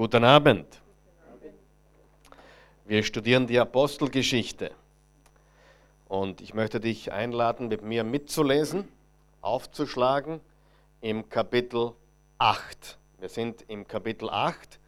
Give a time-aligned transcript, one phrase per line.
[0.00, 0.80] Guten Abend.
[2.86, 4.70] Wir studieren die Apostelgeschichte.
[6.08, 8.88] Und ich möchte dich einladen, mit mir mitzulesen,
[9.42, 10.40] aufzuschlagen
[11.02, 11.92] im Kapitel
[12.38, 12.98] 8.
[13.18, 14.80] Wir sind im Kapitel 8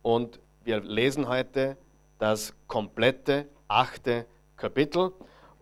[0.00, 1.76] und wir lesen heute
[2.18, 4.24] das komplette achte
[4.56, 5.12] Kapitel.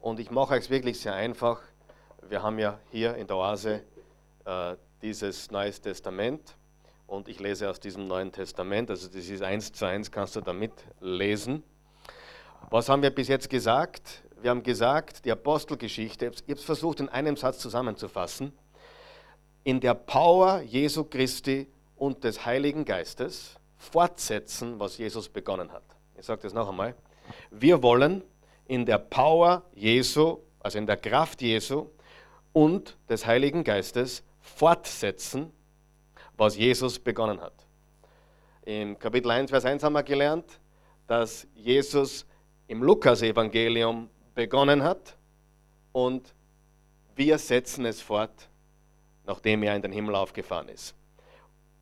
[0.00, 1.60] Und ich mache es wirklich sehr einfach.
[2.28, 3.82] Wir haben ja hier in der Oase
[4.44, 6.56] äh, dieses Neues Testament
[7.12, 10.40] und ich lese aus diesem Neuen Testament, also das ist eins zu eins, kannst du
[10.40, 11.62] damit lesen.
[12.70, 14.22] Was haben wir bis jetzt gesagt?
[14.40, 18.52] Wir haben gesagt, die Apostelgeschichte, ich habe es versucht in einem Satz zusammenzufassen,
[19.62, 25.84] in der Power Jesu Christi und des Heiligen Geistes fortsetzen, was Jesus begonnen hat.
[26.16, 26.94] Ich sage das noch einmal.
[27.50, 28.24] Wir wollen
[28.66, 31.90] in der Power Jesu, also in der Kraft Jesu
[32.54, 35.52] und des Heiligen Geistes fortsetzen,
[36.36, 37.54] was Jesus begonnen hat.
[38.64, 40.60] Im Kapitel 1, Vers 1 haben wir gelernt,
[41.06, 42.26] dass Jesus
[42.68, 45.16] im Lukas-Evangelium begonnen hat
[45.92, 46.34] und
[47.14, 48.48] wir setzen es fort,
[49.24, 50.94] nachdem er in den Himmel aufgefahren ist.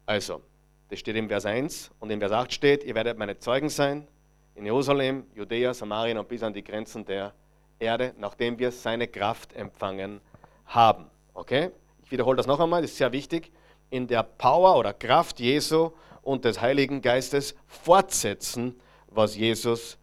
[0.07, 0.43] Also,
[0.89, 4.09] das steht im Vers 1 und im Vers 8 steht, ihr werdet meine Zeugen sein
[4.55, 7.33] in Jerusalem, Judäa, Samarien und bis an die Grenzen der
[7.79, 10.21] Erde, nachdem wir seine Kraft empfangen
[10.67, 11.07] haben.
[11.35, 11.71] Okay?
[12.03, 13.53] Ich wiederhole das noch einmal, das ist sehr wichtig
[13.91, 15.91] in der Power oder Kraft Jesu
[16.23, 19.99] und des Heiligen Geistes fortsetzen, was Jesus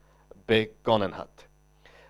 [0.46, 1.48] begonnen hat.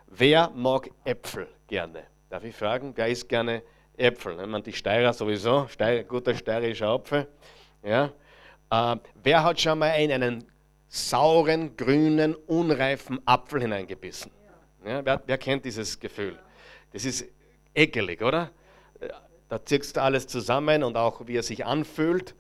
[0.07, 2.03] Wer mag Äpfel gerne?
[2.29, 3.61] Darf ich fragen, wer isst gerne
[3.95, 4.45] Äpfel?
[4.47, 7.27] Man, die Steirer sowieso, Steirer, guter steirischer Apfel.
[7.83, 8.11] Ja.
[8.69, 10.45] Äh, wer hat schon mal in einen
[10.87, 14.31] sauren, grünen, unreifen Apfel hineingebissen?
[14.85, 16.37] Ja, wer, wer kennt dieses Gefühl?
[16.93, 17.25] Das ist
[17.73, 18.51] ekelig, oder?
[19.49, 22.35] Da zirkst du alles zusammen und auch wie er sich anfühlt,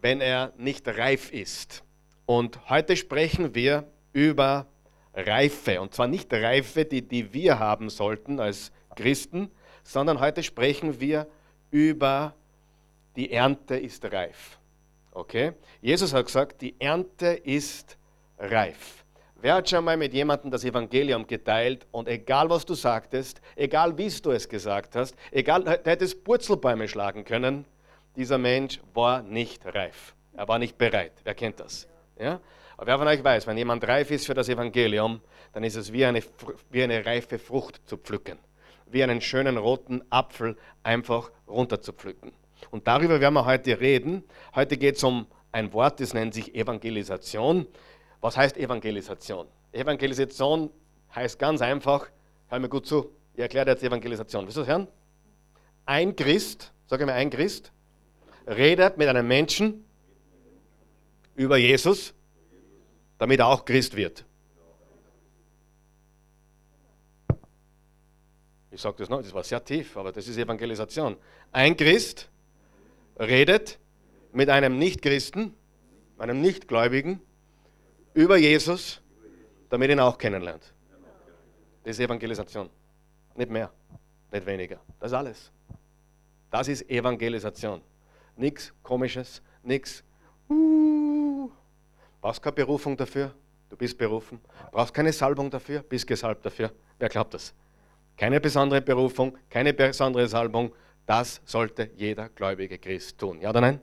[0.00, 1.84] wenn er nicht reif ist.
[2.26, 4.66] Und heute sprechen wir über
[5.14, 5.80] Reife.
[5.80, 9.50] Und zwar nicht Reife, die, die wir haben sollten als Christen,
[9.84, 11.26] sondern heute sprechen wir
[11.70, 12.34] über
[13.16, 14.58] die Ernte ist reif.
[15.12, 15.52] Okay?
[15.80, 17.96] Jesus hat gesagt, die Ernte ist
[18.38, 19.01] reif.
[19.42, 23.98] Wer hat schon mal mit jemandem das Evangelium geteilt und egal was du sagtest, egal
[23.98, 27.64] wie du es gesagt hast, egal, du hättest Purzelbäume schlagen können,
[28.14, 30.14] dieser Mensch war nicht reif.
[30.32, 31.14] Er war nicht bereit.
[31.24, 31.88] Wer kennt das?
[32.20, 32.38] Ja?
[32.76, 35.20] Aber wer von euch weiß, wenn jemand reif ist für das Evangelium,
[35.52, 36.22] dann ist es wie eine,
[36.70, 38.38] wie eine reife Frucht zu pflücken.
[38.86, 42.30] Wie einen schönen roten Apfel einfach runter zu pflücken.
[42.70, 44.22] Und darüber werden wir heute reden.
[44.54, 47.66] Heute geht es um ein Wort, das nennt sich Evangelisation.
[48.22, 49.48] Was heißt Evangelisation?
[49.72, 50.70] Evangelisation
[51.14, 52.08] heißt ganz einfach,
[52.46, 54.44] hör mir gut zu, ich erkläre jetzt Evangelisation.
[54.44, 54.88] Willst du das hören?
[55.84, 57.72] Ein Christ, sage mir ein Christ,
[58.46, 59.84] redet mit einem Menschen
[61.34, 62.14] über Jesus,
[63.18, 64.24] damit er auch Christ wird.
[68.70, 71.16] Ich sage das noch, das war sehr tief, aber das ist Evangelisation.
[71.50, 72.30] Ein Christ
[73.18, 73.80] redet
[74.32, 75.54] mit einem Nichtchristen,
[76.18, 77.20] einem Nichtgläubigen,
[78.14, 79.00] über Jesus,
[79.68, 80.72] damit ihn auch kennenlernt.
[81.84, 82.68] Das ist Evangelisation.
[83.34, 83.70] Nicht mehr,
[84.30, 84.78] nicht weniger.
[85.00, 85.52] Das ist alles.
[86.50, 87.80] Das ist Evangelisation.
[88.36, 90.04] Nichts Komisches, nichts.
[90.48, 91.50] Uh,
[92.20, 93.34] brauchst keine Berufung dafür,
[93.68, 94.40] du bist berufen.
[94.70, 96.70] Brauchst keine Salbung dafür, bist gesalbt dafür.
[96.98, 97.54] Wer glaubt das?
[98.16, 100.72] Keine besondere Berufung, keine besondere Salbung.
[101.06, 103.40] Das sollte jeder gläubige Christ tun.
[103.40, 103.80] Ja oder nein?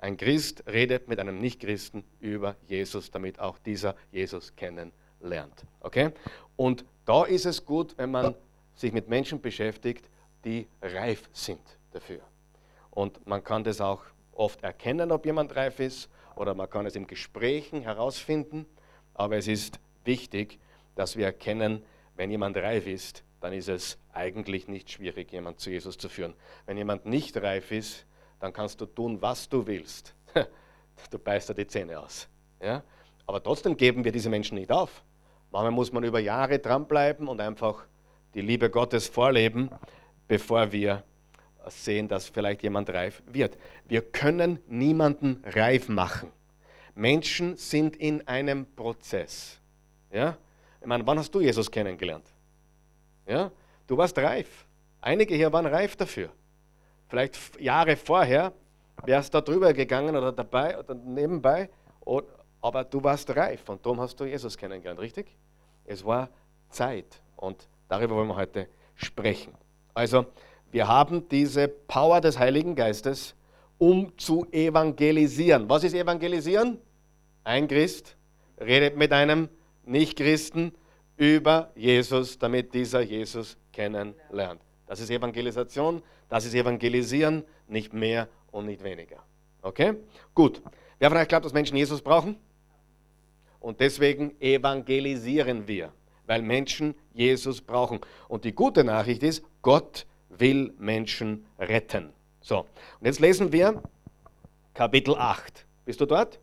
[0.00, 5.66] Ein Christ redet mit einem Nichtchristen über Jesus, damit auch dieser Jesus kennenlernt.
[5.80, 6.12] Okay?
[6.56, 8.34] Und da ist es gut, wenn man
[8.74, 10.08] sich mit Menschen beschäftigt,
[10.46, 11.60] die reif sind
[11.92, 12.20] dafür.
[12.90, 14.02] Und man kann das auch
[14.32, 18.64] oft erkennen, ob jemand reif ist, oder man kann es in Gesprächen herausfinden.
[19.12, 20.58] Aber es ist wichtig,
[20.94, 21.82] dass wir erkennen,
[22.16, 26.32] wenn jemand reif ist, dann ist es eigentlich nicht schwierig, jemanden zu Jesus zu führen.
[26.64, 28.06] Wenn jemand nicht reif ist,
[28.40, 30.14] dann kannst du tun, was du willst.
[31.10, 32.28] Du beißt dir die Zähne aus.
[32.60, 32.82] Ja?
[33.26, 35.02] Aber trotzdem geben wir diese Menschen nicht auf.
[35.50, 37.86] Manchmal muss man über Jahre dranbleiben und einfach
[38.34, 39.70] die Liebe Gottes vorleben,
[40.28, 41.02] bevor wir
[41.68, 43.56] sehen, dass vielleicht jemand reif wird.
[43.86, 46.30] Wir können niemanden reif machen.
[46.94, 49.58] Menschen sind in einem Prozess.
[50.12, 50.36] Ja?
[50.80, 52.26] Ich meine, wann hast du Jesus kennengelernt?
[53.26, 53.50] Ja?
[53.86, 54.66] Du warst reif.
[55.00, 56.30] Einige hier waren reif dafür.
[57.10, 58.52] Vielleicht Jahre vorher
[59.04, 61.68] wärst da drüber gegangen oder dabei oder nebenbei,
[62.62, 65.36] aber du warst reif und darum hast du Jesus kennengelernt, richtig?
[65.84, 66.28] Es war
[66.70, 69.54] Zeit und darüber wollen wir heute sprechen.
[69.92, 70.26] Also,
[70.70, 73.34] wir haben diese Power des Heiligen Geistes,
[73.76, 75.68] um zu evangelisieren.
[75.68, 76.78] Was ist evangelisieren?
[77.44, 78.16] ein Christ
[78.60, 79.48] redet mit einem
[79.84, 80.72] Nicht-Christen
[81.16, 84.60] über Jesus, damit dieser Jesus kennenlernt.
[84.90, 89.22] Das ist Evangelisation, das ist Evangelisieren, nicht mehr und nicht weniger.
[89.62, 89.94] Okay?
[90.34, 90.60] Gut.
[90.98, 92.34] Wer von euch glaubt, dass Menschen Jesus brauchen?
[93.60, 95.92] Und deswegen evangelisieren wir,
[96.26, 98.00] weil Menschen Jesus brauchen.
[98.26, 102.12] Und die gute Nachricht ist, Gott will Menschen retten.
[102.40, 102.66] So,
[102.98, 103.80] und jetzt lesen wir
[104.74, 105.66] Kapitel 8.
[105.84, 106.40] Bist du dort?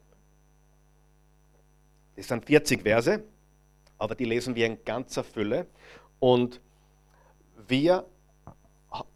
[2.16, 3.26] Das sind 40 Verse,
[3.98, 5.68] aber die lesen wir in ganzer Fülle.
[6.22, 6.62] Und
[7.68, 8.06] wir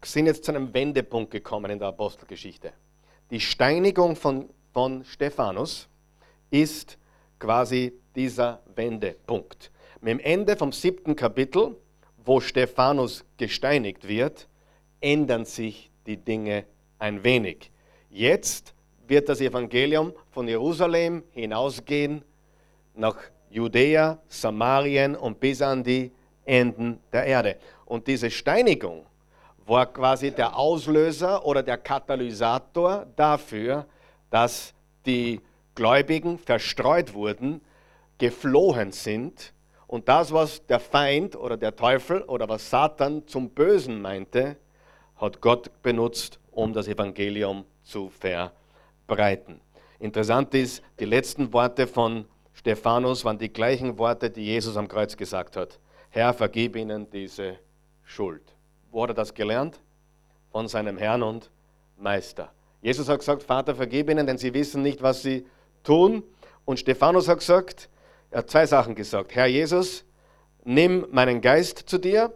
[0.04, 2.72] sind jetzt zu einem Wendepunkt gekommen in der Apostelgeschichte.
[3.30, 5.88] Die Steinigung von, von Stephanus
[6.50, 6.98] ist
[7.38, 9.70] quasi dieser Wendepunkt.
[10.00, 11.76] Mit dem Ende vom siebten Kapitel,
[12.24, 14.48] wo Stephanus gesteinigt wird,
[15.00, 16.64] ändern sich die Dinge
[16.98, 17.70] ein wenig.
[18.10, 18.74] Jetzt
[19.06, 22.24] wird das Evangelium von Jerusalem hinausgehen
[22.94, 23.16] nach
[23.50, 26.12] Judäa, Samarien und bis an die
[26.44, 27.56] Enden der Erde.
[27.86, 29.06] Und diese Steinigung
[29.66, 33.86] war quasi der Auslöser oder der Katalysator dafür,
[34.30, 34.74] dass
[35.06, 35.40] die
[35.74, 37.60] Gläubigen verstreut wurden,
[38.18, 39.52] geflohen sind
[39.86, 44.56] und das, was der Feind oder der Teufel oder was Satan zum Bösen meinte,
[45.16, 49.60] hat Gott benutzt, um das Evangelium zu verbreiten.
[49.98, 52.24] Interessant ist, die letzten Worte von
[52.54, 55.78] Stephanus waren die gleichen Worte, die Jesus am Kreuz gesagt hat.
[56.10, 57.58] Herr, vergib ihnen diese
[58.02, 58.42] Schuld.
[58.92, 59.80] Wo hat er das gelernt?
[60.52, 61.50] Von seinem Herrn und
[61.96, 62.52] Meister.
[62.82, 65.46] Jesus hat gesagt, Vater, vergib ihnen, denn sie wissen nicht, was sie
[65.82, 66.22] tun.
[66.66, 67.88] Und Stephanus hat gesagt,
[68.30, 69.34] er hat zwei Sachen gesagt.
[69.34, 70.04] Herr Jesus,
[70.64, 72.34] nimm meinen Geist zu dir.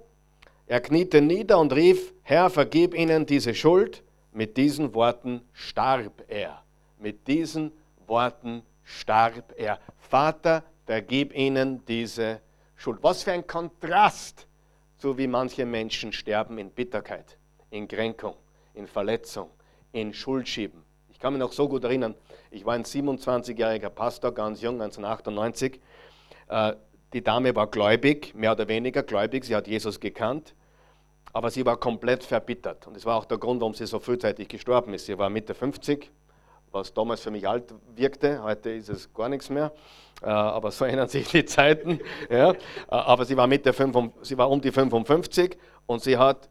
[0.67, 4.03] Er kniete nieder und rief, Herr, vergib ihnen diese Schuld.
[4.33, 6.63] Mit diesen Worten starb er.
[6.99, 7.71] Mit diesen
[8.07, 9.79] Worten starb er.
[9.99, 12.41] Vater, vergib ihnen diese
[12.77, 13.03] Schuld.
[13.03, 14.46] Was für ein Kontrast
[15.07, 17.39] zu wie manche Menschen sterben in Bitterkeit,
[17.71, 18.35] in Kränkung,
[18.75, 19.51] in Verletzung,
[19.93, 20.83] in Schuldschieben.
[21.11, 22.17] Ich kann mich noch so gut erinnern,
[22.51, 25.81] ich war ein 27-jähriger Pastor, ganz jung, 1998.
[26.49, 26.73] Äh,
[27.13, 30.57] die Dame war gläubig, mehr oder weniger gläubig, sie hat Jesus gekannt,
[31.33, 32.89] aber sie war komplett verbittert.
[32.89, 35.07] Und das war auch der Grund, warum sie so frühzeitig gestorben ist.
[35.07, 36.11] Sie war Mitte 50,
[36.77, 39.73] was damals für mich alt wirkte, heute ist es gar nichts mehr.
[40.23, 42.01] Äh, aber so ändern sich die Zeiten.
[42.31, 42.53] Ja.
[42.53, 42.57] Äh,
[42.89, 45.57] aber sie war, Mitte 5, sie war um die 55
[45.87, 46.49] und sie hat,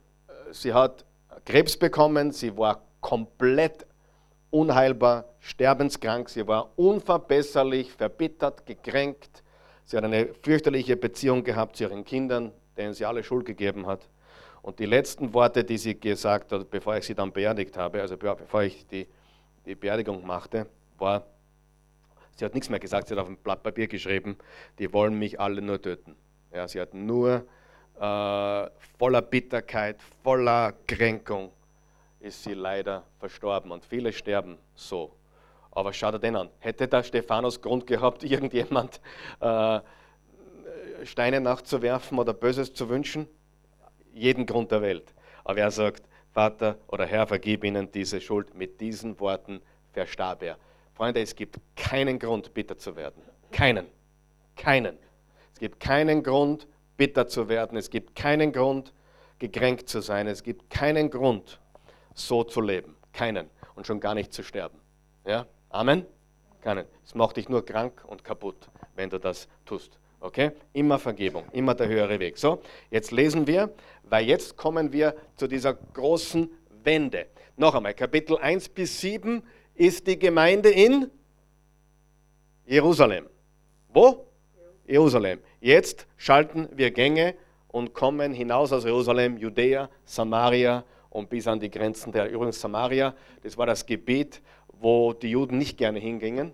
[0.52, 1.06] sie hat
[1.46, 3.86] Krebs bekommen, sie war komplett
[4.50, 9.44] unheilbar, sterbenskrank, sie war unverbesserlich, verbittert, gekränkt.
[9.84, 14.02] Sie hat eine fürchterliche Beziehung gehabt zu ihren Kindern, denen sie alle Schuld gegeben hat.
[14.64, 18.18] Und die letzten Worte, die sie gesagt hat, bevor ich sie dann beerdigt habe, also
[18.18, 19.08] bevor ich die,
[19.66, 20.68] die Beerdigung machte,
[20.98, 21.26] war,
[22.36, 24.38] Sie hat nichts mehr gesagt, sie hat auf ein Blatt Papier geschrieben,
[24.78, 26.18] die wollen mich alle nur töten.
[26.54, 27.46] Ja, sie hat nur
[27.96, 31.52] äh, voller Bitterkeit, voller Kränkung
[32.20, 35.14] ist sie leider verstorben und viele sterben so.
[35.72, 36.50] Aber schau dir den an.
[36.60, 39.00] Hätte der Stephanus Grund gehabt, irgendjemand
[39.40, 39.80] äh,
[41.04, 43.28] Steine nachzuwerfen oder Böses zu wünschen?
[44.14, 45.14] Jeden Grund der Welt.
[45.46, 46.04] Aber er sagt,
[46.36, 48.54] Vater oder Herr, vergib ihnen diese Schuld.
[48.54, 49.62] Mit diesen Worten
[49.94, 50.58] verstarb er.
[50.94, 53.24] Freunde, es gibt keinen Grund, bitter zu werden.
[53.54, 53.88] Keinen.
[54.58, 54.98] Keinen.
[55.54, 57.78] Es gibt keinen Grund, bitter zu werden.
[57.78, 58.94] Es gibt keinen Grund,
[59.40, 60.28] gekränkt zu sein.
[60.28, 61.62] Es gibt keinen Grund,
[62.14, 62.98] so zu leben.
[63.14, 63.50] Keinen.
[63.76, 64.78] Und schon gar nicht zu sterben.
[65.26, 65.46] Ja?
[65.70, 66.06] Amen?
[66.60, 66.86] Keinen.
[67.06, 69.98] Es macht dich nur krank und kaputt, wenn du das tust.
[70.26, 70.52] Okay?
[70.74, 72.38] Immer Vergebung, immer der höhere Weg.
[72.38, 73.72] So, jetzt lesen wir,
[74.04, 76.50] weil jetzt kommen wir zu dieser großen
[76.84, 77.28] Wende.
[77.58, 79.44] Noch einmal, Kapitel 1 bis 7
[79.76, 81.12] ist die Gemeinde in
[82.66, 83.28] Jerusalem.
[83.90, 84.26] Wo?
[84.88, 85.40] Jerusalem.
[85.62, 87.36] Jetzt schalten wir Gänge
[87.68, 93.14] und kommen hinaus aus Jerusalem, Judäa, Samaria und bis an die Grenzen der übrigens Samaria.
[93.44, 94.42] Das war das Gebiet,
[94.80, 96.52] wo die Juden nicht gerne hingingen.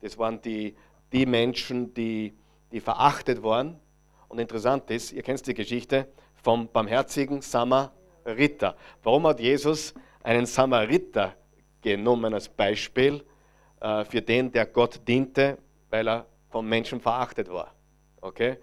[0.00, 0.74] Das waren die,
[1.12, 2.34] die Menschen, die,
[2.72, 3.78] die verachtet waren.
[4.28, 6.08] Und interessant ist, ihr kennt die Geschichte
[6.42, 8.74] vom barmherzigen Samariter.
[9.02, 11.34] Warum hat Jesus einen Samariter
[11.82, 13.24] genommen als Beispiel
[13.80, 15.58] äh, für den, der Gott diente,
[15.90, 17.74] weil er vom Menschen verachtet war.
[18.20, 18.56] Okay?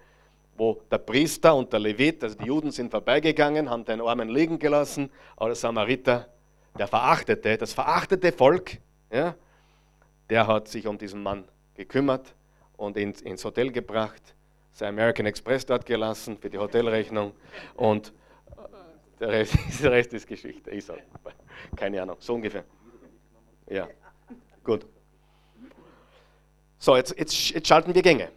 [0.56, 4.58] Wo der Priester und der Levit, also die Juden sind vorbeigegangen, haben den Armen liegen
[4.58, 6.28] gelassen, aber der Samariter,
[6.78, 8.78] der verachtete, das verachtete Volk,
[9.12, 9.34] ja,
[10.28, 12.34] der hat sich um diesen Mann gekümmert
[12.80, 14.34] und ihn ins Hotel gebracht,
[14.72, 17.32] sein American Express dort gelassen für die Hotelrechnung
[17.74, 20.70] und äh, der Rest, der Rest ist Geschichte.
[20.70, 20.98] Ich sag,
[21.76, 22.64] keine Ahnung, so ungefähr.
[23.68, 23.86] Ja,
[24.64, 24.86] gut.
[26.78, 28.30] So, jetzt, jetzt, jetzt schalten wir Gänge.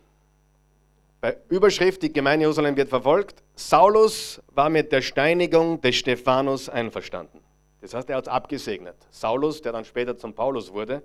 [1.22, 3.42] Bei Überschrift, die Gemeinde Jerusalem wird verfolgt.
[3.56, 7.40] Saulus war mit der Steinigung des Stephanus einverstanden.
[7.80, 8.96] Das heißt, er hat es abgesegnet.
[9.10, 11.02] Saulus, der dann später zum Paulus wurde,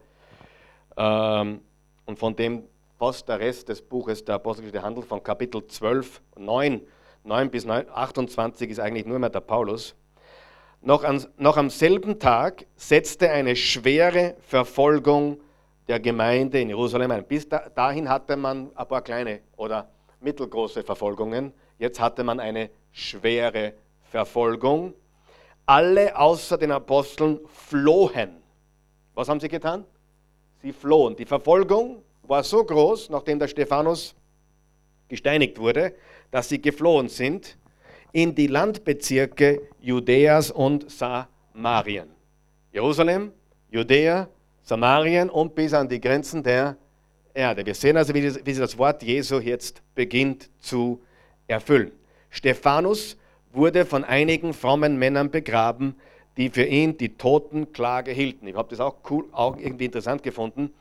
[0.97, 1.61] ähm,
[2.05, 2.65] und von dem
[2.99, 6.81] fast der Rest des Buches der Apostelgeschichte handelt, von Kapitel 12, 9,
[7.25, 9.95] 9 bis 9, 28 ist eigentlich nur mehr der Paulus.
[10.81, 15.41] Noch, an, noch am selben Tag setzte eine schwere Verfolgung
[15.87, 17.25] der Gemeinde in Jerusalem ein.
[17.25, 19.89] Bis da, dahin hatte man ein paar kleine oder
[20.21, 21.53] mittelgroße Verfolgungen.
[21.79, 23.75] Jetzt hatte man eine schwere
[24.11, 24.95] Verfolgung.
[25.67, 28.43] Alle außer den Aposteln flohen.
[29.15, 29.85] Was haben sie getan?
[30.63, 31.17] Sie flohen.
[31.17, 34.15] Die Verfolgung war so groß, nachdem der Stephanus
[35.09, 35.95] gesteinigt wurde,
[36.31, 37.57] dass sie geflohen sind
[38.13, 42.09] in die Landbezirke Judäas und Samarien.
[42.73, 43.33] Jerusalem,
[43.71, 44.29] Judäa,
[44.63, 46.77] Samarien und bis an die Grenzen der
[47.33, 47.65] Erde.
[47.65, 51.01] Wir sehen also, wie, sich das Wort Jesu jetzt beginnt zu
[51.47, 51.93] erfüllen.
[52.31, 53.17] Stephanus
[53.53, 55.95] wurde von einigen frommen Männern begraben,
[56.37, 58.47] die für ihn die Totenklage hielten.
[58.47, 60.73] Ich habe das auch cool, auch irgendwie interessant gefunden,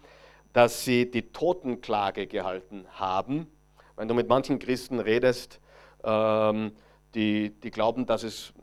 [0.58, 3.46] dass sie die Totenklage gehalten haben.
[3.96, 5.60] Wenn du mit manchen Christen redest,
[6.04, 6.72] ähm,
[7.14, 8.54] die, die glauben, dass es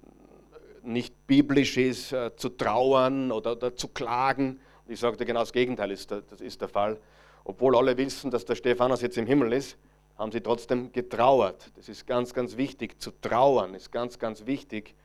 [0.82, 4.58] nicht biblisch ist, äh, zu trauern oder, oder, zu klagen.
[4.88, 6.98] Ich sagte, genau das Gegenteil ist der, das ist der Fall.
[7.44, 9.78] Obwohl alle wissen, dass der Stephanus jetzt im Himmel ist,
[10.18, 11.70] haben sie trotzdem getrauert.
[11.76, 13.00] Das ist ganz, ganz wichtig.
[13.00, 14.96] Zu trauern ist ganz, ganz wichtig.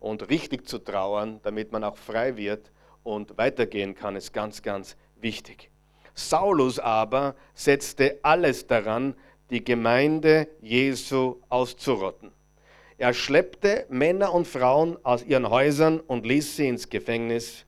[0.00, 2.72] Und richtig zu trauern, damit man auch frei wird
[3.04, 5.70] und weitergehen kann, ist ganz, ganz wichtig.
[6.16, 9.14] Saulus aber setzte alles daran,
[9.50, 12.32] die Gemeinde Jesu auszurotten.
[12.98, 17.66] Er schleppte Männer und Frauen aus ihren Häusern und ließ sie ins Gefängnis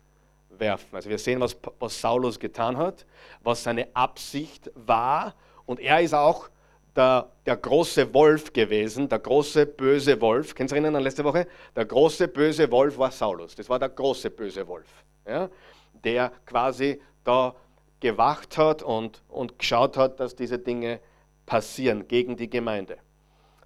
[0.48, 0.88] werfen.
[0.96, 3.04] Also wir sehen, was, was Saulus getan hat,
[3.42, 5.34] was seine Absicht war.
[5.66, 6.48] Und er ist auch
[6.96, 10.54] der, der große Wolf gewesen, der große böse Wolf.
[10.54, 11.46] Kennst du erinnern an letzte Woche?
[11.76, 13.54] Der große böse Wolf war Saulus.
[13.54, 14.88] Das war der große böse Wolf,
[15.26, 15.50] ja?
[15.92, 17.54] der quasi da
[18.00, 21.00] gewacht hat und, und geschaut hat, dass diese Dinge
[21.46, 22.98] passieren gegen die Gemeinde.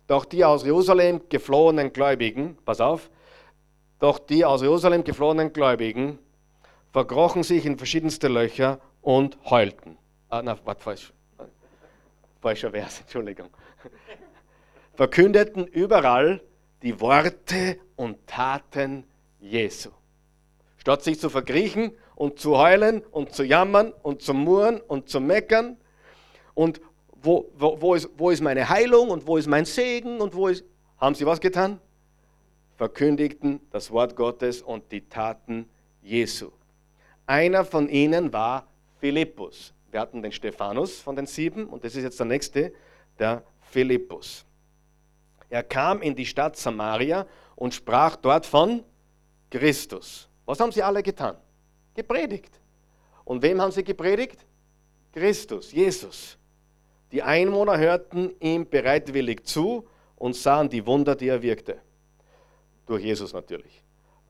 [0.07, 3.11] Doch die aus Jerusalem geflohenen Gläubigen, pass auf,
[3.99, 6.19] doch die aus Jerusalem geflohenen Gläubigen
[6.93, 9.97] verkrochen sich in verschiedenste Löcher und heulten.
[10.29, 11.13] Ah, na, was falsch.
[12.41, 13.49] Falscher Vers, Entschuldigung.
[14.95, 16.43] Verkündeten überall
[16.83, 19.05] die Worte und Taten
[19.41, 19.91] Jesu.
[20.83, 25.21] Statt sich zu verkriechen und zu heulen und zu jammern und zu murren und zu
[25.21, 25.77] meckern
[26.55, 26.81] und
[27.13, 30.49] wo, wo, wo, ist, wo ist meine Heilung und wo ist mein Segen und wo
[30.49, 30.65] ist...
[30.99, 31.79] Haben sie was getan?
[32.75, 35.69] Verkündigten das Wort Gottes und die Taten
[36.03, 36.51] Jesu.
[37.27, 38.67] Einer von ihnen war
[38.99, 39.73] Philippus.
[39.93, 42.73] Wir hatten den Stephanus von den sieben und das ist jetzt der nächste,
[43.21, 44.45] der Philippus.
[45.49, 47.25] Er kam in die Stadt Samaria
[47.55, 48.83] und sprach dort von
[49.49, 50.29] Christus.
[50.45, 51.37] Was haben sie alle getan?
[51.95, 52.61] Gepredigt.
[53.25, 54.45] Und wem haben sie gepredigt?
[55.13, 56.39] Christus, Jesus.
[57.13, 61.79] Die Einwohner hörten ihm bereitwillig zu und sahen die Wunder, die er wirkte.
[62.87, 63.83] Durch Jesus natürlich.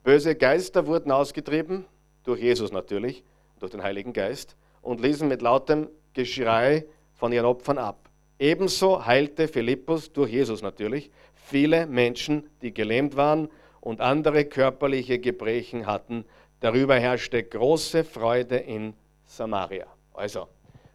[0.02, 1.84] Böse Geister wurden ausgetrieben,
[2.24, 3.22] durch Jesus natürlich,
[3.60, 8.08] durch den Heiligen Geist, und ließen mit lautem Geschrei von ihren Opfern ab.
[8.38, 13.48] Ebenso heilte Philippus, durch Jesus natürlich, viele Menschen, die gelähmt waren
[13.82, 16.24] und andere körperliche Gebrechen hatten.
[16.60, 18.94] Darüber herrschte große Freude in
[19.26, 19.86] Samaria.
[20.14, 20.48] Also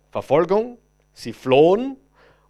[0.10, 0.80] Verfolgung,
[1.14, 1.98] Sie flohen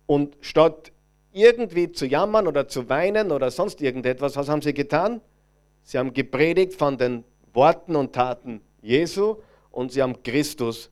[0.08, 0.92] und statt
[1.32, 5.22] irgendwie zu jammern oder zu weinen oder sonst irgendetwas, was haben sie getan?
[5.84, 9.38] Sie haben gepredigt von den Worten und Taten Jesu
[9.72, 10.90] und sie haben Christus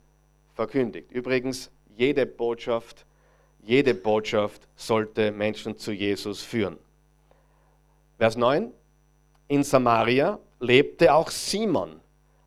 [0.53, 1.11] verkündigt.
[1.11, 3.05] Übrigens, jede Botschaft,
[3.61, 6.77] jede Botschaft sollte Menschen zu Jesus führen.
[8.17, 8.71] Vers 9.
[9.47, 11.99] In Samaria lebte auch Simon,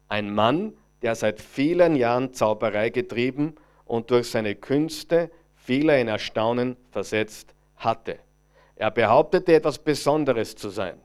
[0.08, 6.76] ein Mann, der seit vielen Jahren Zauberei getrieben und durch seine Künste viele in Erstaunen
[6.90, 8.18] versetzt hatte.
[8.74, 10.98] Er behauptete etwas Besonderes zu sein.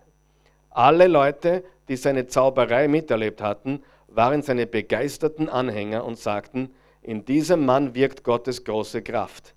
[0.71, 6.73] Alle Leute, die seine Zauberei miterlebt hatten, waren seine begeisterten Anhänger und sagten,
[7.03, 9.53] in diesem Mann wirkt Gottes große Kraft.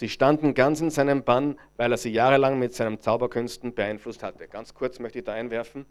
[0.00, 4.48] Sie standen ganz in seinem Bann, weil er sie jahrelang mit seinen Zauberkünsten beeinflusst hatte.
[4.48, 5.84] Ganz kurz möchte ich da einwerfen.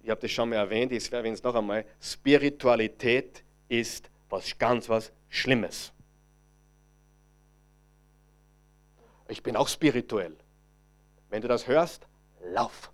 [0.00, 1.84] Ich habe das schon mal erwähnt, ich erwähne es noch einmal.
[2.00, 5.92] Spiritualität ist was ganz was Schlimmes.
[9.26, 10.36] Ich bin auch spirituell.
[11.28, 12.06] Wenn du das hörst,
[12.52, 12.92] lauf.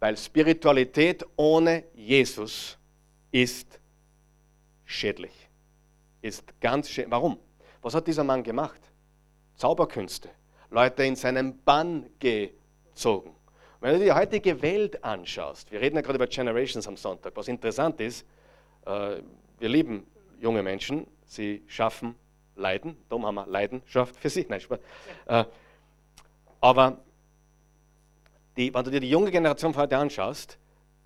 [0.00, 2.76] Weil Spiritualität ohne Jesus
[3.30, 3.78] ist
[4.84, 5.48] schädlich.
[6.20, 7.08] ist ganz schön.
[7.12, 7.38] Warum?
[7.84, 8.80] Was hat dieser Mann gemacht?
[9.56, 10.30] Zauberkünste.
[10.70, 13.36] Leute in seinen Bann gezogen.
[13.78, 17.36] Wenn du dir die heutige Welt anschaust, wir reden ja gerade über Generations am Sonntag,
[17.36, 18.24] was interessant ist,
[18.86, 19.20] äh,
[19.58, 20.06] wir lieben
[20.40, 22.14] junge Menschen, sie schaffen
[22.56, 24.46] Leiden, darum haben wir Leidenschaft für sie.
[24.48, 24.78] Nein, Spaß.
[25.26, 25.44] Äh,
[26.62, 26.96] aber
[28.56, 30.56] die, wenn du dir die junge Generation von heute anschaust,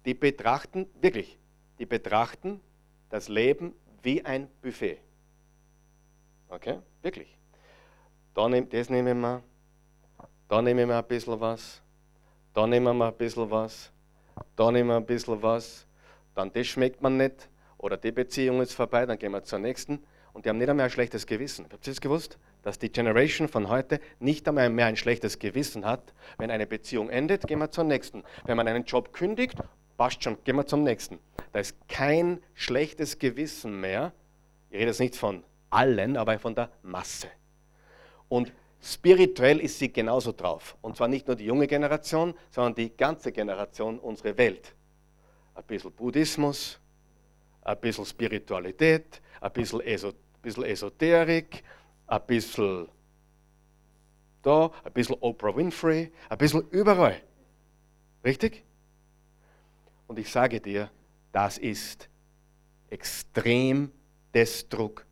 [0.05, 1.41] die betrachten, wirklich,
[1.81, 2.61] die betrachten
[3.11, 5.01] das Leben wie ein Buffet.
[6.49, 6.78] Okay?
[7.02, 7.37] Wirklich.
[8.35, 9.43] Da nehm, das nehmen wir,
[10.49, 11.83] da nehmen wir ein bisschen was,
[12.55, 13.93] da nehmen wir ein bisschen was,
[14.57, 15.87] da nehmen wir ein bisschen was,
[16.35, 20.05] dann das schmeckt man nicht oder die Beziehung ist vorbei, dann gehen wir zur nächsten
[20.33, 21.64] und die haben nicht einmal ein schlechtes Gewissen.
[21.64, 22.38] Habt ihr das gewusst?
[22.62, 26.14] Dass die Generation von heute nicht einmal mehr ein schlechtes Gewissen hat.
[26.38, 28.23] Wenn eine Beziehung endet, gehen wir zur nächsten.
[28.45, 29.59] Wenn man einen Job kündigt,
[29.97, 31.19] passt schon, gehen wir zum nächsten.
[31.52, 34.12] Da ist kein schlechtes Gewissen mehr.
[34.71, 37.29] Ich rede jetzt nicht von allen, aber von der Masse.
[38.29, 40.77] Und spirituell ist sie genauso drauf.
[40.83, 44.75] Und zwar nicht nur die junge Generation, sondern die ganze Generation, unsere Welt.
[45.55, 46.79] Ein bisschen Buddhismus,
[47.63, 51.65] ein bisschen Spiritualität, ein bisschen, Esot bisschen Esoterik,
[52.07, 52.89] ein bisschen
[54.43, 57.21] da, ein bisschen Oprah Winfrey, ein bisschen überall.
[58.25, 58.65] Richtig?
[60.07, 60.91] Und ich sage dir,
[61.33, 62.09] das ist
[62.89, 63.93] extrem
[64.33, 65.08] destruktiv,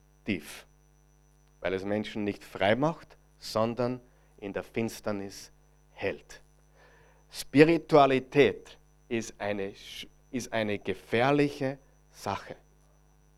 [1.60, 4.00] weil es Menschen nicht frei macht, sondern
[4.38, 5.50] in der Finsternis
[5.92, 6.40] hält.
[7.30, 8.78] Spiritualität
[9.08, 9.72] ist eine,
[10.30, 11.78] ist eine gefährliche
[12.10, 12.56] Sache.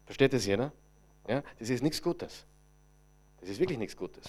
[0.05, 0.73] Versteht das jeder?
[1.29, 2.47] Ja, das ist nichts Gutes.
[3.41, 4.27] Das ist wirklich nichts Gutes.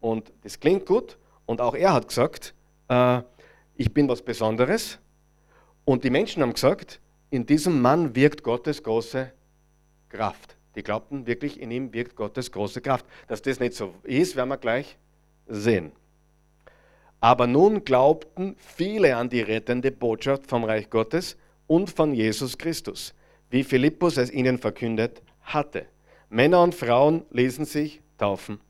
[0.00, 1.18] Und das klingt gut.
[1.46, 2.54] Und auch er hat gesagt,
[2.88, 3.22] äh,
[3.76, 4.98] ich bin was Besonderes.
[5.84, 9.32] Und die Menschen haben gesagt, in diesem Mann wirkt Gottes große
[10.08, 10.56] Kraft.
[10.76, 13.04] Die glaubten wirklich, in ihm wirkt Gottes große Kraft.
[13.28, 14.96] Dass das nicht so ist, werden wir gleich
[15.46, 15.92] sehen.
[17.20, 23.14] Aber nun glaubten viele an die rettende Botschaft vom Reich Gottes und von Jesus Christus,
[23.50, 25.86] wie Philippus es ihnen verkündet hatte.
[26.30, 28.60] Männer und Frauen ließen sich taufen.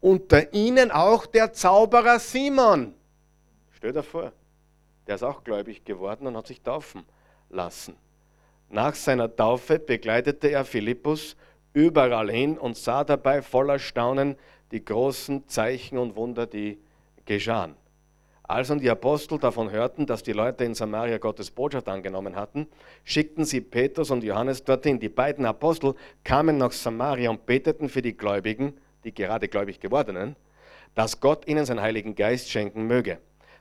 [0.00, 2.94] Unter ihnen auch der Zauberer Simon.
[3.72, 4.32] Stell dir vor,
[5.06, 7.04] der ist auch gläubig geworden und hat sich taufen
[7.48, 7.96] lassen.
[8.68, 11.36] Nach seiner Taufe begleitete er Philippus
[11.72, 14.36] überall hin und sah dabei voller Staunen
[14.72, 16.78] die großen Zeichen und Wunder, die
[17.24, 17.76] geschahen.
[18.48, 22.68] Als nun die Apostel davon hörten, dass die Leute in Samaria Gottes Botschaft angenommen hatten,
[23.02, 25.00] schickten sie Petrus und Johannes dorthin.
[25.00, 30.36] Die beiden Apostel kamen nach Samaria und beteten für die Gläubigen, die gerade gläubig gewordenen,
[30.94, 33.18] dass Gott ihnen seinen Heiligen Geist schenken möge.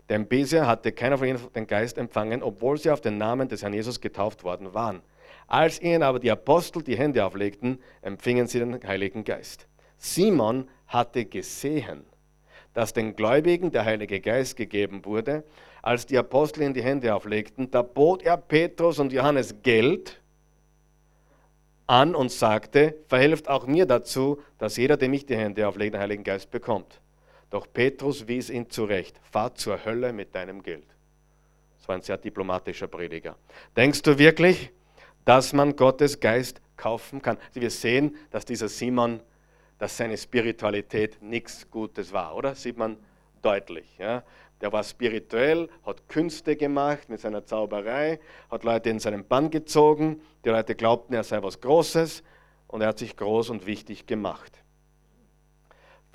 [0.10, 3.64] Denn bisher hatte keiner von ihnen den Geist empfangen, obwohl sie auf den Namen des
[3.64, 5.02] Herrn Jesus getauft worden waren.
[5.48, 9.68] Als ihnen aber die Apostel die Hände auflegten, empfingen sie den Heiligen Geist.
[9.98, 12.06] Simon hatte gesehen,
[12.74, 15.44] dass den Gläubigen der Heilige Geist gegeben wurde.
[15.82, 20.22] Als die Apostel in die Hände auflegten, da bot er Petrus und Johannes Geld
[21.88, 26.02] an und sagte, verhelft auch mir dazu, dass jeder, dem ich die Hände auflegt, den
[26.02, 27.00] Heiligen Geist bekommt.
[27.56, 30.88] Doch Petrus wies ihn zurecht, fahr zur Hölle mit deinem Geld.
[31.78, 33.38] Das war ein sehr diplomatischer Prediger.
[33.78, 34.74] Denkst du wirklich,
[35.24, 37.38] dass man Gottes Geist kaufen kann?
[37.48, 39.22] Also wir sehen, dass dieser Simon
[39.78, 42.56] dass seine Spiritualität nichts Gutes war, oder?
[42.56, 42.98] Sieht man
[43.42, 43.88] deutlich.
[44.00, 44.24] Ja?
[44.60, 48.20] Der war spirituell, hat Künste gemacht mit seiner Zauberei,
[48.52, 52.22] hat Leute in seinen Bann gezogen, die Leute glaubten, er sei was Großes
[52.68, 54.65] und er hat sich groß und wichtig gemacht.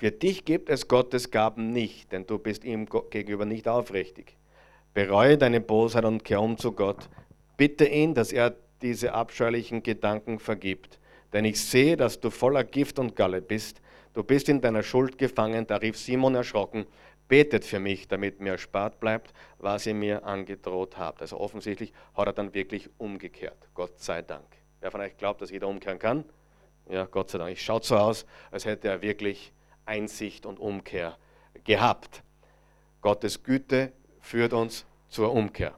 [0.01, 4.35] Für dich gibt es Gottes Gaben nicht, denn du bist ihm gegenüber nicht aufrichtig.
[4.93, 7.07] Bereue deine Bosheit und kehr um zu Gott.
[7.55, 10.99] Bitte ihn, dass er diese abscheulichen Gedanken vergibt
[11.33, 13.81] denn ich sehe, dass du voller Gift und Galle bist.
[14.13, 15.65] Du bist in deiner Schuld gefangen.
[15.65, 16.85] Da rief Simon erschrocken,
[17.27, 21.21] betet für mich, damit mir erspart bleibt, was ihr mir angedroht habt.
[21.21, 23.69] Also offensichtlich hat er dann wirklich umgekehrt.
[23.73, 24.45] Gott sei Dank.
[24.81, 26.25] Wer von euch glaubt, dass jeder umkehren kann?
[26.89, 27.53] Ja, Gott sei Dank.
[27.53, 29.53] Es schaut so aus, als hätte er wirklich
[29.85, 31.17] Einsicht und Umkehr
[31.63, 32.23] gehabt.
[33.01, 35.75] Gottes Güte führt uns zur Umkehr.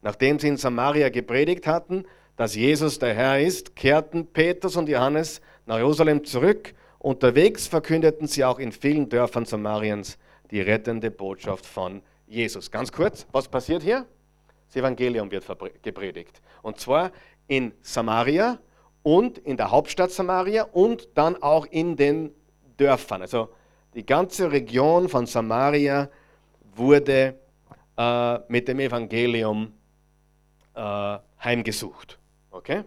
[0.00, 2.04] Nachdem sie in Samaria gepredigt hatten,
[2.36, 6.74] dass Jesus der Herr ist, kehrten Petrus und Johannes nach Jerusalem zurück.
[6.98, 10.18] Unterwegs verkündeten sie auch in vielen Dörfern Samariens
[10.50, 12.70] die rettende Botschaft von Jesus.
[12.70, 14.06] Ganz kurz, was passiert hier?
[14.66, 15.44] Das Evangelium wird
[15.82, 16.40] gepredigt.
[16.62, 17.12] Und zwar
[17.46, 18.58] in Samaria
[19.02, 22.34] und in der Hauptstadt Samaria und dann auch in den
[22.82, 23.22] Dörfern.
[23.22, 23.48] Also
[23.94, 26.08] die ganze Region von Samaria
[26.74, 27.38] wurde
[27.96, 29.72] äh, mit dem Evangelium
[30.74, 32.18] äh, heimgesucht.
[32.50, 32.84] Okay?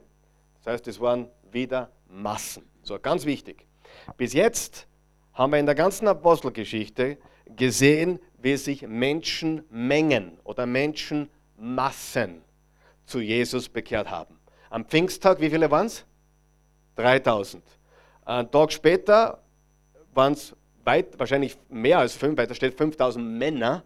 [0.64, 2.64] Das heißt, es waren wieder Massen.
[2.82, 3.66] So, ganz wichtig.
[4.18, 4.88] Bis jetzt
[5.34, 7.18] haben wir in der ganzen Apostelgeschichte
[7.56, 12.42] gesehen, wie sich Menschenmengen oder Menschenmassen
[13.06, 14.40] zu Jesus bekehrt haben.
[14.70, 16.06] Am Pfingsttag, wie viele waren es?
[16.96, 17.64] 3000.
[18.26, 19.45] Einen Tag später
[20.16, 23.84] waren es weit, wahrscheinlich mehr als fünf, weil da steht 5000 Männer.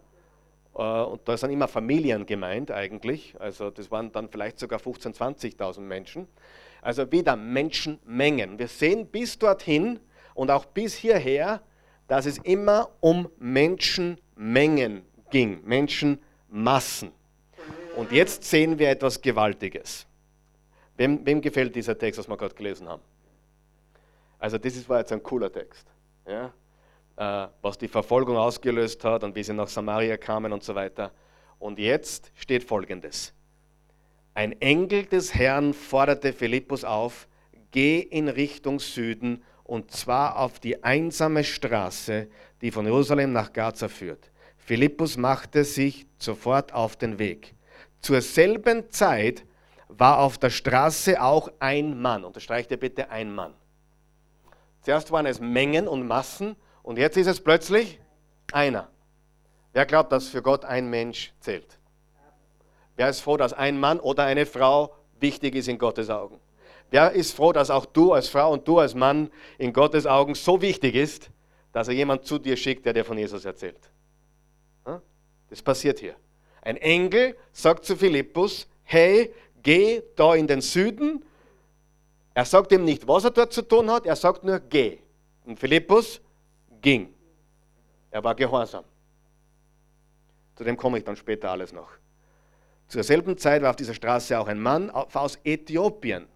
[0.74, 3.34] Äh, und da sind immer Familien gemeint eigentlich.
[3.38, 6.28] Also das waren dann vielleicht sogar 15.000, 20.000 Menschen.
[6.82, 8.58] Also wieder Menschenmengen.
[8.58, 10.00] Wir sehen bis dorthin
[10.34, 11.60] und auch bis hierher,
[12.08, 17.12] dass es immer um Menschenmengen ging, Menschenmassen.
[17.96, 20.06] Und jetzt sehen wir etwas Gewaltiges.
[20.96, 23.02] Wem, wem gefällt dieser Text, was wir gerade gelesen haben?
[24.38, 25.86] Also das war jetzt ein cooler Text.
[26.30, 26.52] Ja?
[27.16, 31.12] Äh, was die Verfolgung ausgelöst hat und wie sie nach Samaria kamen und so weiter.
[31.58, 33.34] Und jetzt steht Folgendes.
[34.32, 37.28] Ein Engel des Herrn forderte Philippus auf,
[37.72, 42.28] geh in Richtung Süden und zwar auf die einsame Straße,
[42.60, 44.30] die von Jerusalem nach Gaza führt.
[44.56, 47.54] Philippus machte sich sofort auf den Weg.
[48.00, 49.44] Zur selben Zeit
[49.88, 52.24] war auf der Straße auch ein Mann.
[52.24, 53.52] Unterstreicht ihr bitte ein Mann.
[54.82, 58.00] Zuerst waren es Mengen und Massen und jetzt ist es plötzlich
[58.52, 58.88] einer.
[59.72, 61.78] Wer glaubt, dass für Gott ein Mensch zählt?
[62.96, 66.40] Wer ist froh, dass ein Mann oder eine Frau wichtig ist in Gottes Augen?
[66.90, 70.34] Wer ist froh, dass auch du als Frau und du als Mann in Gottes Augen
[70.34, 71.30] so wichtig ist,
[71.72, 73.90] dass er jemand zu dir schickt, der dir von Jesus erzählt?
[75.50, 76.14] Das passiert hier.
[76.62, 81.24] Ein Engel sagt zu Philippus, hey, geh da in den Süden.
[82.40, 84.98] Er sagt ihm nicht, was er dort zu tun hat, er sagt nur, geh.
[85.44, 86.22] Und Philippus
[86.80, 87.12] ging.
[88.10, 88.82] Er war gehorsam.
[90.54, 91.90] Zu dem komme ich dann später alles noch.
[92.88, 96.28] Zur selben Zeit war auf dieser Straße auch ein Mann aus Äthiopien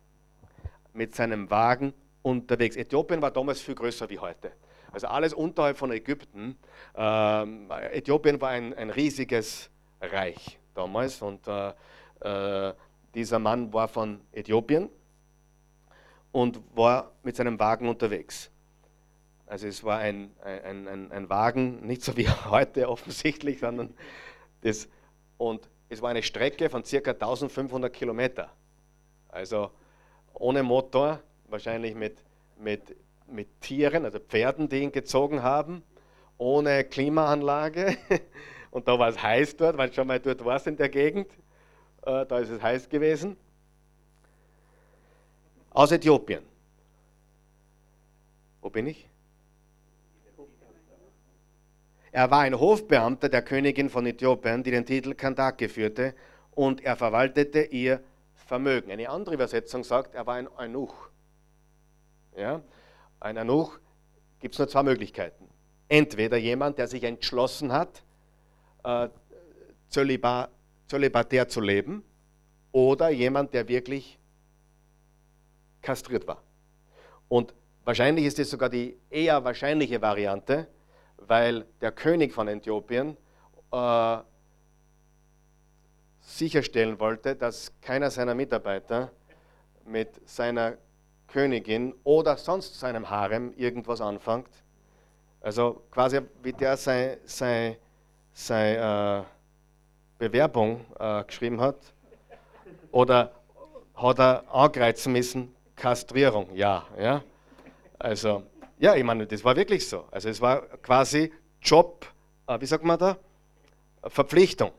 [0.93, 2.77] mit seinem Wagen unterwegs.
[2.77, 4.53] Äthiopien war damals viel größer wie heute.
[4.93, 6.59] Also alles unterhalb von Ägypten.
[6.95, 9.71] Ähm, Äthiopien war ein, ein, riesiges
[10.03, 11.73] Reich damals und äh,
[12.21, 12.75] äh,
[13.15, 14.91] dieser Mann war von Äthiopien
[16.35, 18.51] und war mit seinem Wagen unterwegs.
[19.47, 23.95] Also es war ein, ein, ein, ein Wagen, nicht so wie heute offensichtlich, sondern
[24.63, 24.89] das,
[25.39, 27.13] und es war eine Strecke von ca.
[27.13, 28.51] 1500 Kilometer.
[29.29, 29.71] Also
[30.33, 32.25] ohne Motor, wahrscheinlich mit,
[32.59, 32.97] mit,
[33.29, 35.85] mit Tieren, also Pferden, die ihn gezogen haben,
[36.37, 37.97] ohne Klimaanlage.
[38.73, 41.31] Und da war es heiß dort, weil schon mal dort war es in der Gegend.
[42.05, 43.37] Äh, da ist es heiß gewesen.
[45.75, 46.45] Aus Äthiopien.
[48.63, 49.09] Wo bin ich?
[52.13, 56.15] Er war ein Hofbeamter der Königin von Äthiopien, die den Titel Kandake führte,
[56.53, 58.01] und er verwaltete ihr
[58.37, 58.93] Vermögen.
[58.93, 60.95] Eine andere Übersetzung sagt, er war ein Eunuch.
[62.37, 62.63] Ja?
[63.19, 63.81] Ein Eunuch
[64.39, 65.49] gibt es nur zwei Möglichkeiten.
[65.89, 68.05] Entweder jemand, der sich entschlossen hat,
[68.85, 69.09] äh,
[69.89, 70.51] zölibat,
[70.87, 72.05] zölibatär zu leben,
[72.71, 74.21] oder jemand, der wirklich
[75.85, 76.43] kastriert war.
[77.29, 80.67] Und wahrscheinlich ist es sogar die eher wahrscheinliche Variante,
[81.19, 83.17] weil der König von Äthiopien
[83.71, 84.19] äh,
[86.21, 89.13] sicherstellen wollte, dass keiner seiner Mitarbeiter
[89.87, 90.79] mit seiner
[91.29, 94.49] Königin oder sonst seinem Harem irgendwas anfängt.
[95.41, 97.79] Also quasi wie der seine sei,
[98.33, 99.25] sei, äh,
[100.19, 101.77] Bewerbung äh, geschrieben hat.
[102.93, 103.33] Oder
[103.95, 106.87] hat er angreizen müssen, Kastrierung, ja.
[106.99, 107.23] ja.
[107.99, 108.45] Also
[108.79, 110.05] ja, ich meine, das war wirklich so.
[110.11, 111.33] Also es war quasi
[111.63, 112.07] Job,
[112.47, 113.17] äh, wie sagt man da?
[114.03, 114.73] Verpflichtung.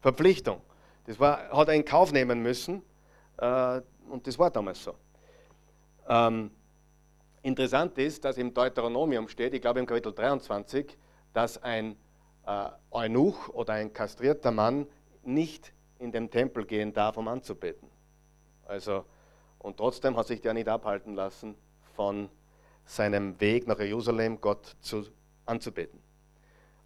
[0.00, 0.60] Verpflichtung.
[1.04, 2.82] Das war, hat in Kauf nehmen müssen
[3.38, 4.94] äh, und das war damals so.
[6.08, 6.50] Ähm,
[7.42, 10.96] interessant ist, dass im Deuteronomium steht, ich glaube im Kapitel 23,
[11.32, 11.96] dass ein
[12.46, 14.86] äh, Eunuch oder ein kastrierter Mann
[15.22, 17.88] nicht in den Tempel gehen darf, um anzubeten.
[18.66, 19.04] Also,
[19.66, 21.56] und trotzdem hat sich der nicht abhalten lassen
[21.96, 22.28] von
[22.84, 25.04] seinem Weg nach Jerusalem Gott zu,
[25.44, 25.98] anzubeten.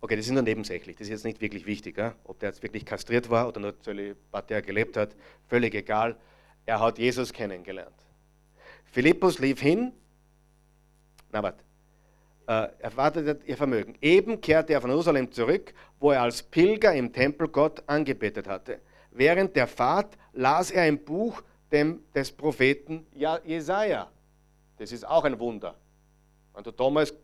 [0.00, 2.14] Okay, das ist nur nebensächlich, das ist jetzt nicht wirklich wichtig, ja?
[2.24, 5.14] ob der jetzt wirklich kastriert war oder nur zölibatär gelebt hat,
[5.46, 6.16] völlig egal.
[6.64, 7.94] Er hat Jesus kennengelernt.
[8.86, 9.92] Philippus lief hin,
[11.30, 11.62] na warte,
[12.46, 13.94] äh, er wartete ihr Vermögen.
[14.00, 18.80] Eben kehrte er von Jerusalem zurück, wo er als Pilger im Tempel Gott angebetet hatte.
[19.10, 24.10] Während der Fahrt las er ein Buch dem, des Propheten Jesaja.
[24.78, 25.74] Das ist auch ein Wunder.
[26.54, 27.14] Wenn du damals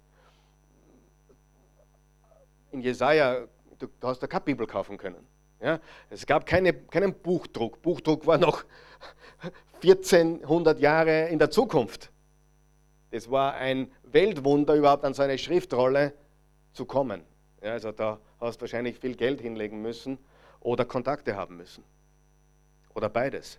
[2.71, 3.47] in Jesaja,
[3.79, 5.27] du, du hast da keine Bibel kaufen können.
[5.61, 5.81] Ja?
[6.11, 7.81] Es gab keine, keinen Buchdruck.
[7.83, 8.65] Buchdruck war noch
[9.83, 12.11] 1400 Jahre in der Zukunft.
[13.11, 16.13] Das war ein Weltwunder, überhaupt an so eine Schriftrolle
[16.73, 17.23] zu kommen.
[17.63, 20.19] Ja, also da hast du wahrscheinlich viel Geld hinlegen müssen
[20.61, 21.85] oder Kontakte haben müssen.
[22.95, 23.59] Oder beides.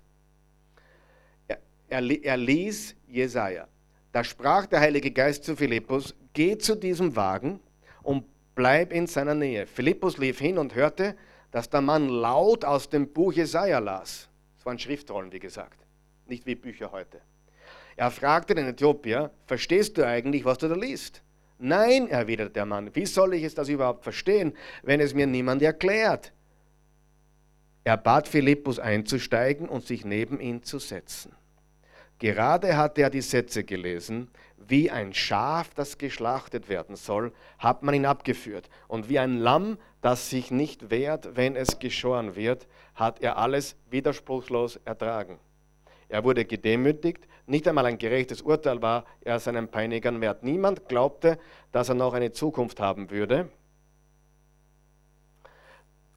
[1.89, 3.67] Er, er, ließ Jesaja.
[4.11, 7.59] Da sprach der Heilige Geist zu Philippus: Geh zu diesem Wagen
[8.03, 9.65] und bleib in seiner Nähe.
[9.65, 11.15] Philippus lief hin und hörte,
[11.51, 14.29] dass der Mann laut aus dem Buch Jesaja las.
[14.57, 15.79] Es waren Schriftrollen, wie gesagt,
[16.25, 17.21] nicht wie Bücher heute.
[17.95, 21.21] Er fragte den Äthiopier: Verstehst du eigentlich, was du da liest?
[21.59, 25.61] Nein, erwiderte der Mann, wie soll ich es das überhaupt verstehen, wenn es mir niemand
[25.61, 26.31] erklärt?
[27.83, 31.35] Er bat Philippus einzusteigen und sich neben ihn zu setzen.
[32.19, 37.93] Gerade hatte er die Sätze gelesen, wie ein Schaf, das geschlachtet werden soll, hat man
[37.93, 38.69] ihn abgeführt.
[38.87, 43.75] Und wie ein Lamm, das sich nicht wehrt, wenn es geschoren wird, hat er alles
[43.89, 45.39] widerspruchslos ertragen.
[46.09, 50.43] Er wurde gedemütigt, nicht einmal ein gerechtes Urteil war er seinen Peinigern wert.
[50.43, 51.37] Niemand glaubte,
[51.71, 53.49] dass er noch eine Zukunft haben würde,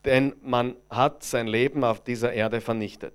[0.04, 3.14] denn man hat sein Leben auf dieser Erde vernichtet.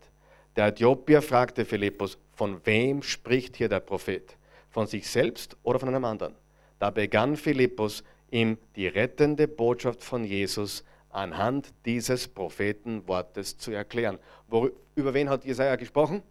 [0.55, 4.37] Der Äthiopier fragte Philippus, von wem spricht hier der Prophet?
[4.69, 6.35] Von sich selbst oder von einem anderen?
[6.79, 14.17] Da begann Philippus, ihm die rettende Botschaft von Jesus anhand dieses Prophetenwortes zu erklären.
[14.47, 16.21] Wo, über wen hat Jesaja gesprochen?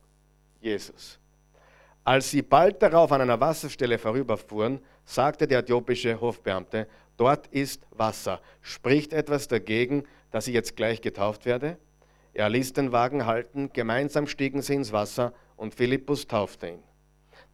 [0.60, 1.18] Jesus.
[2.02, 8.40] Als sie bald darauf an einer Wasserstelle vorüberfuhren, sagte der äthiopische Hofbeamte, dort ist Wasser.
[8.60, 11.78] Spricht etwas dagegen, dass ich jetzt gleich getauft werde?
[12.34, 16.82] Er ließ den Wagen halten, gemeinsam stiegen sie ins Wasser und Philippus taufte ihn.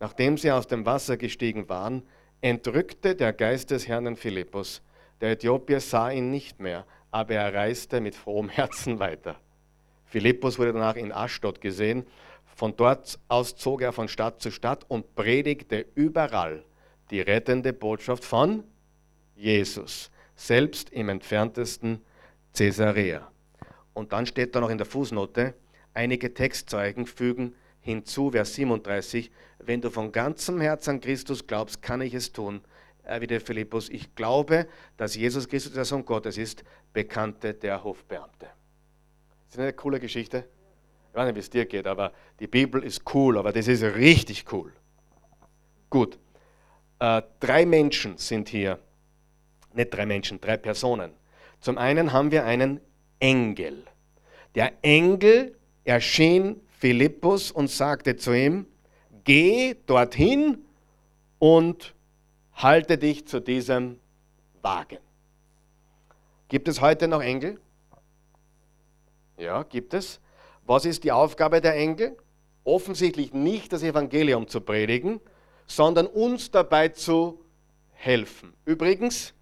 [0.00, 2.02] Nachdem sie aus dem Wasser gestiegen waren,
[2.40, 4.82] entrückte der Geist des Herrn Philippus.
[5.20, 9.36] Der Äthiopier sah ihn nicht mehr, aber er reiste mit frohem Herzen weiter.
[10.06, 12.06] Philippus wurde danach in Aschdod gesehen
[12.60, 16.64] von dort aus zog er von Stadt zu Stadt und predigte überall
[17.10, 18.64] die rettende Botschaft von
[19.34, 22.04] Jesus, selbst im entferntesten
[22.54, 23.30] Caesarea.
[23.94, 25.54] Und dann steht da noch in der Fußnote,
[25.94, 32.00] einige Textzeugen fügen hinzu, Vers 37, wenn du von ganzem Herzen an Christus glaubst, kann
[32.00, 32.60] ich es tun.
[33.02, 38.46] Erwiderte Philippus, ich glaube, dass Jesus Christus der Sohn Gottes ist, bekannte der Hofbeamte.
[39.46, 40.44] Das ist eine coole Geschichte.
[41.10, 43.82] Ich weiß nicht, wie es dir geht, aber die Bibel ist cool, aber das ist
[43.82, 44.72] richtig cool.
[45.88, 46.18] Gut.
[47.00, 48.78] Äh, drei Menschen sind hier.
[49.72, 51.12] Nicht drei Menschen, drei Personen.
[51.60, 52.80] Zum einen haben wir einen
[53.20, 53.84] Engel.
[54.54, 58.66] Der Engel erschien Philippus und sagte zu ihm,
[59.24, 60.58] geh dorthin
[61.38, 61.94] und
[62.54, 63.98] halte dich zu diesem
[64.62, 64.98] Wagen.
[66.48, 67.60] Gibt es heute noch Engel?
[69.36, 70.20] Ja, gibt es.
[70.66, 72.16] Was ist die Aufgabe der Engel?
[72.64, 75.20] Offensichtlich nicht das Evangelium zu predigen,
[75.66, 77.40] sondern uns dabei zu
[77.92, 78.52] helfen.
[78.64, 79.32] Übrigens,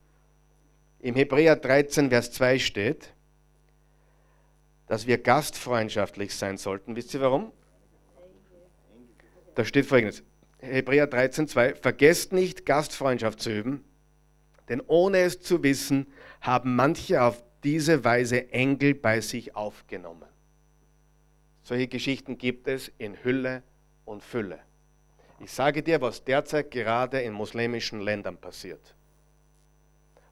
[1.00, 3.14] im Hebräer 13, Vers 2 steht,
[4.88, 6.96] dass wir gastfreundschaftlich sein sollten.
[6.96, 7.52] Wisst ihr warum?
[9.54, 10.22] Da steht folgendes.
[10.58, 11.74] Hebräer 13, 2.
[11.76, 13.84] Vergesst nicht, Gastfreundschaft zu üben,
[14.68, 16.06] denn ohne es zu wissen,
[16.40, 20.28] haben manche auf diese Weise Engel bei sich aufgenommen.
[21.62, 23.62] Solche Geschichten gibt es in Hülle
[24.04, 24.60] und Fülle.
[25.40, 28.94] Ich sage dir, was derzeit gerade in muslimischen Ländern passiert,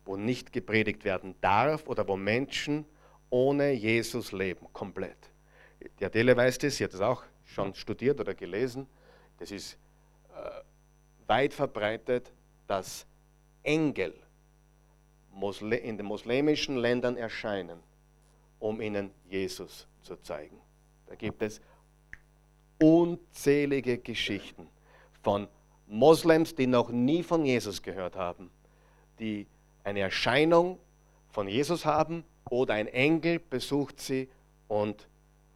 [0.04, 2.84] wo nicht gepredigt werden darf oder wo Menschen
[3.36, 5.18] ohne Jesus leben, komplett.
[6.00, 8.86] Die Adele weiß das, sie hat das auch schon studiert oder gelesen.
[9.38, 9.74] Das ist
[10.34, 10.62] äh,
[11.26, 12.32] weit verbreitet,
[12.66, 13.06] dass
[13.62, 14.14] Engel
[15.82, 17.78] in den muslimischen Ländern erscheinen,
[18.58, 20.58] um ihnen Jesus zu zeigen.
[21.06, 21.60] Da gibt es
[22.80, 24.66] unzählige Geschichten
[25.22, 25.46] von
[25.86, 28.50] Moslems, die noch nie von Jesus gehört haben,
[29.18, 29.46] die
[29.84, 30.78] eine Erscheinung
[31.28, 34.28] von Jesus haben oder ein Engel besucht sie
[34.68, 35.08] und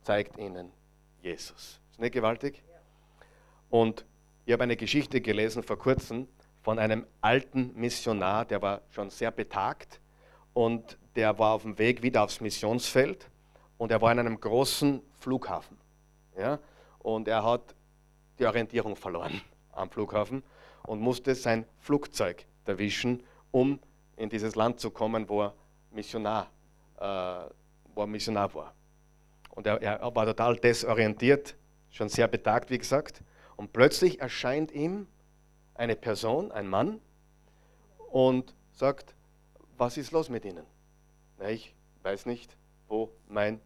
[0.02, 0.72] zeigt ihnen
[1.22, 1.80] Jesus.
[1.90, 2.62] Ist nicht gewaltig?
[3.68, 4.04] Und
[4.44, 6.26] ich habe eine Geschichte gelesen vor kurzem
[6.62, 10.00] von einem alten Missionar, der war schon sehr betagt
[10.52, 13.30] und der war auf dem Weg wieder aufs Missionsfeld
[13.78, 15.78] und er war in einem großen Flughafen.
[16.36, 16.58] Ja?
[16.98, 17.74] Und er hat
[18.38, 19.40] die Orientierung verloren
[19.72, 20.42] am Flughafen
[20.82, 23.80] und musste sein Flugzeug erwischen, um
[24.16, 25.54] in dieses Land zu kommen, wo er
[25.90, 26.50] Missionar,
[27.00, 28.74] wo er Missionar war.
[29.50, 31.56] Und er, er war total desorientiert,
[31.90, 33.22] schon sehr betagt, wie gesagt.
[33.56, 35.06] Und plötzlich erscheint ihm
[35.74, 37.00] eine Person, ein Mann,
[38.10, 39.14] und sagt,
[39.76, 40.64] was ist los mit Ihnen?
[41.38, 42.56] Na, ich weiß nicht,
[42.88, 43.60] wo mein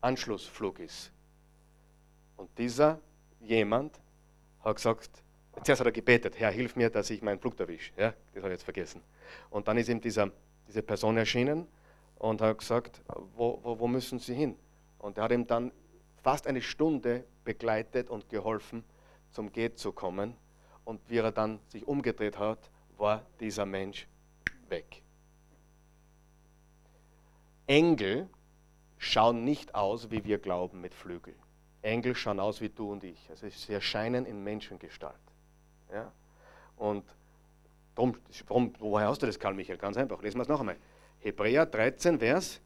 [0.00, 1.12] Anschlussflug ist.
[2.36, 2.98] Und dieser
[3.40, 4.00] jemand
[4.60, 5.10] hat gesagt,
[5.64, 7.92] zuerst hat er gebetet, Herr, hilf mir, dass ich meinen Flug erwische.
[7.96, 9.02] Ja, das habe ich jetzt vergessen.
[9.50, 10.30] Und dann ist ihm dieser,
[10.66, 11.66] diese Person erschienen
[12.22, 13.02] und hat gesagt,
[13.34, 14.56] wo, wo, wo müssen Sie hin?
[14.98, 15.72] Und er hat ihm dann
[16.22, 18.84] fast eine Stunde begleitet und geholfen,
[19.32, 20.36] zum Gehen zu kommen.
[20.84, 24.06] Und wie er dann sich umgedreht hat, war dieser Mensch
[24.68, 25.02] weg.
[27.66, 28.28] Engel
[28.98, 31.36] schauen nicht aus, wie wir glauben, mit Flügeln.
[31.82, 33.18] Engel schauen aus wie du und ich.
[33.30, 35.16] Also sie erscheinen in Menschengestalt.
[35.92, 36.12] Ja?
[36.76, 37.04] Und
[37.96, 39.78] drum, warum, woher hast du das, Karl Michael?
[39.78, 40.22] Ganz einfach.
[40.22, 40.76] Lesen wir es noch einmal.
[41.22, 42.60] Hebräer 13, Vers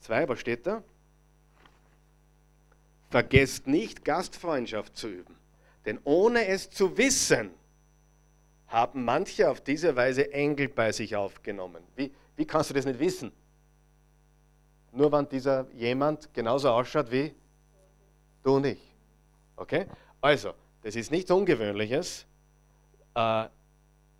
[0.00, 0.82] 2, was steht da?
[3.10, 5.36] Vergesst nicht, Gastfreundschaft zu üben.
[5.84, 7.50] Denn ohne es zu wissen,
[8.68, 11.82] haben manche auf diese Weise Engel bei sich aufgenommen.
[11.94, 13.32] Wie, wie kannst du das nicht wissen?
[14.92, 17.34] Nur wenn dieser jemand genauso ausschaut wie
[18.42, 18.80] du und ich.
[19.56, 19.86] Okay?
[20.20, 22.26] Also, das ist nichts Ungewöhnliches.
[23.14, 23.46] Äh,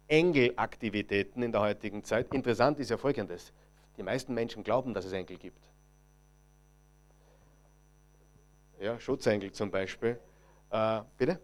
[0.08, 2.32] Engelaktivitäten in der heutigen Zeit.
[2.34, 3.52] Interessant ist ja folgendes.
[3.96, 5.62] Die meisten Menschen glauben, dass es Engel gibt.
[8.80, 10.18] Ja, Schutzengel zum Beispiel.
[10.70, 11.40] Äh, bitte?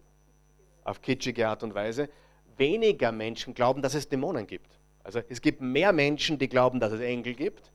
[0.84, 2.08] Auf kitschige Art und Weise.
[2.56, 4.78] Weniger Menschen glauben, dass es Dämonen gibt.
[5.04, 7.72] Also es gibt mehr Menschen, die glauben, dass es Engel gibt,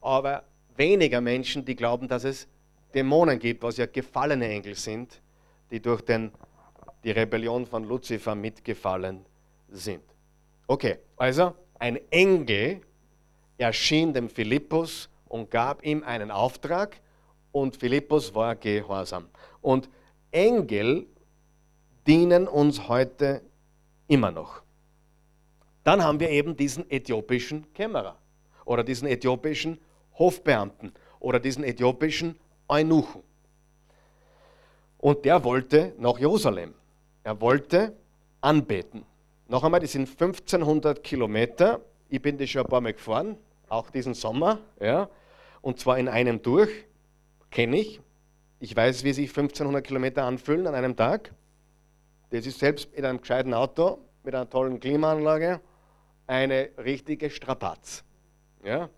[0.00, 0.44] aber
[0.76, 2.48] weniger Menschen, die glauben, dass es
[2.94, 5.20] Dämonen gibt, was ja gefallene Engel sind,
[5.70, 6.32] die durch den,
[7.04, 9.24] die Rebellion von Luzifer mitgefallen
[9.68, 10.02] sind.
[10.66, 12.80] Okay, also ein Engel
[13.58, 17.00] erschien dem Philippus und gab ihm einen Auftrag
[17.52, 19.28] und Philippus war gehorsam.
[19.60, 19.88] Und
[20.30, 21.06] Engel
[22.06, 23.42] dienen uns heute
[24.08, 24.62] immer noch.
[25.84, 28.16] Dann haben wir eben diesen äthiopischen Kämmerer
[28.64, 29.78] oder diesen äthiopischen
[30.18, 32.38] Hofbeamten oder diesen äthiopischen
[32.68, 33.22] Eunuchen.
[34.98, 36.74] Und der wollte nach Jerusalem.
[37.24, 37.96] Er wollte
[38.40, 39.04] anbeten.
[39.48, 41.80] Noch einmal, das sind 1500 Kilometer.
[42.12, 43.38] Ich bin das schon ein paar Mal gefahren,
[43.70, 44.58] auch diesen Sommer.
[44.78, 45.08] Ja,
[45.62, 46.68] und zwar in einem durch.
[47.50, 48.02] Kenne ich.
[48.60, 51.32] Ich weiß, wie sich 1500 Kilometer anfühlen an einem Tag.
[52.28, 55.62] Das ist selbst in einem gescheiten Auto mit einer tollen Klimaanlage
[56.26, 58.04] eine richtige Strapaz.
[58.62, 58.90] Ja?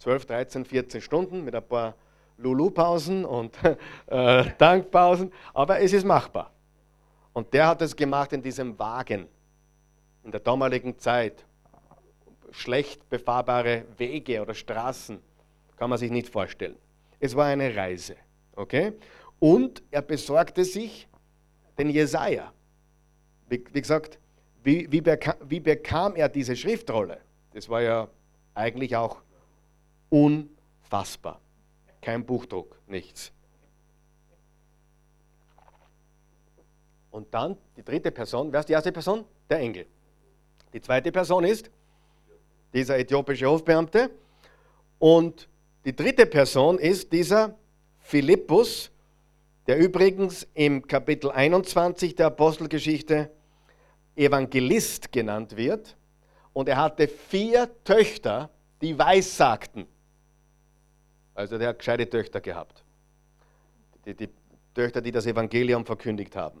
[0.00, 1.94] 12, 13, 14 Stunden mit ein paar
[2.36, 3.56] Lulu-Pausen und
[4.06, 6.52] äh, Tankpausen, aber es ist machbar.
[7.32, 9.28] Und der hat es gemacht in diesem Wagen,
[10.24, 11.46] in der damaligen Zeit.
[12.54, 15.18] Schlecht befahrbare Wege oder Straßen
[15.76, 16.76] kann man sich nicht vorstellen.
[17.18, 18.16] Es war eine Reise.
[18.54, 18.92] Okay?
[19.40, 21.08] Und er besorgte sich
[21.76, 22.52] den Jesaja.
[23.48, 24.18] Wie, wie gesagt,
[24.62, 27.20] wie, wie, bekam, wie bekam er diese Schriftrolle?
[27.52, 28.08] Das war ja
[28.54, 29.20] eigentlich auch
[30.08, 31.40] unfassbar.
[32.00, 33.32] Kein Buchdruck, nichts.
[37.10, 39.24] Und dann die dritte Person, wer ist die erste Person?
[39.50, 39.86] Der Engel.
[40.72, 41.70] Die zweite Person ist
[42.74, 44.10] dieser äthiopische Hofbeamte.
[44.98, 45.48] Und
[45.84, 47.56] die dritte Person ist dieser
[48.00, 48.90] Philippus,
[49.66, 53.30] der übrigens im Kapitel 21 der Apostelgeschichte
[54.16, 55.96] Evangelist genannt wird.
[56.52, 59.86] Und er hatte vier Töchter, die weissagten.
[61.34, 62.84] Also der hat gescheite Töchter gehabt.
[64.04, 64.28] Die, die
[64.74, 66.60] Töchter, die das Evangelium verkündigt haben.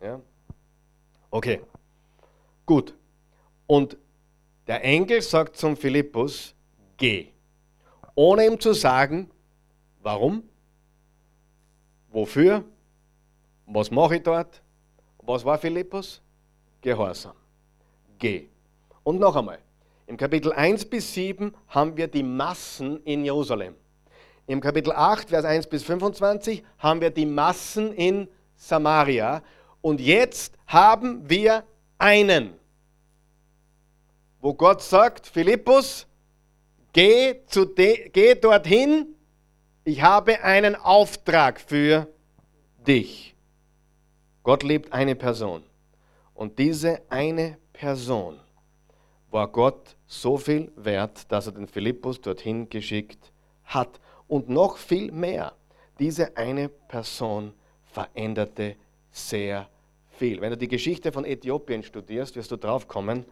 [0.00, 0.20] Ja?
[1.30, 1.60] Okay,
[2.66, 2.94] gut.
[3.66, 3.96] Und
[4.66, 6.54] der Engel sagt zum Philippus,
[6.96, 7.28] geh.
[8.14, 9.30] Ohne ihm zu sagen,
[10.02, 10.42] warum,
[12.10, 12.64] wofür,
[13.66, 14.60] was mache ich dort.
[15.22, 16.20] Was war Philippus?
[16.80, 17.34] Gehorsam.
[18.18, 18.48] Geh.
[19.04, 19.58] Und noch einmal,
[20.06, 23.74] im Kapitel 1 bis 7 haben wir die Massen in Jerusalem.
[24.46, 29.42] Im Kapitel 8, Vers 1 bis 25 haben wir die Massen in Samaria.
[29.80, 31.64] Und jetzt haben wir
[31.98, 32.54] einen,
[34.42, 36.06] wo Gott sagt, Philippus,
[36.92, 39.14] geh, zu de, geh dorthin,
[39.84, 42.08] ich habe einen Auftrag für
[42.86, 43.34] dich.
[44.42, 45.62] Gott liebt eine Person.
[46.34, 48.40] Und diese eine Person
[49.30, 53.32] war Gott so viel wert, dass er den Philippus dorthin geschickt
[53.64, 54.00] hat.
[54.26, 55.52] Und noch viel mehr,
[56.00, 57.52] diese eine Person
[57.84, 58.74] veränderte
[59.12, 59.68] sehr
[60.10, 60.40] viel.
[60.40, 63.24] Wenn du die Geschichte von Äthiopien studierst, wirst du drauf kommen,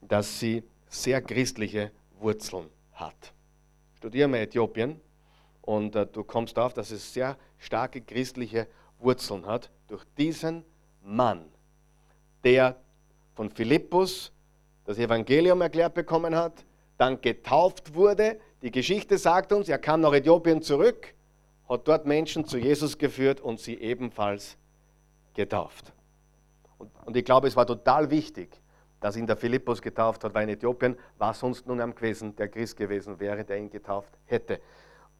[0.00, 3.32] dass sie sehr christliche Wurzeln hat.
[3.94, 5.00] Studiere mal Äthiopien
[5.62, 8.68] und äh, du kommst darauf, dass es sehr starke christliche
[8.98, 10.64] Wurzeln hat durch diesen
[11.02, 11.44] Mann,
[12.44, 12.76] der
[13.34, 14.32] von Philippus
[14.84, 16.64] das Evangelium erklärt bekommen hat,
[16.96, 21.14] dann getauft wurde, die Geschichte sagt uns, er kam nach Äthiopien zurück,
[21.68, 24.56] hat dort Menschen zu Jesus geführt und sie ebenfalls
[25.34, 25.92] getauft.
[26.78, 28.60] Und, und ich glaube, es war total wichtig,
[29.00, 32.48] dass ihn der Philippus getauft hat, weil in Äthiopien war sonst nun am gewesen, der
[32.48, 34.60] Christ gewesen wäre, der ihn getauft hätte.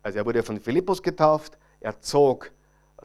[0.03, 2.51] Also er wurde von Philippus getauft, er zog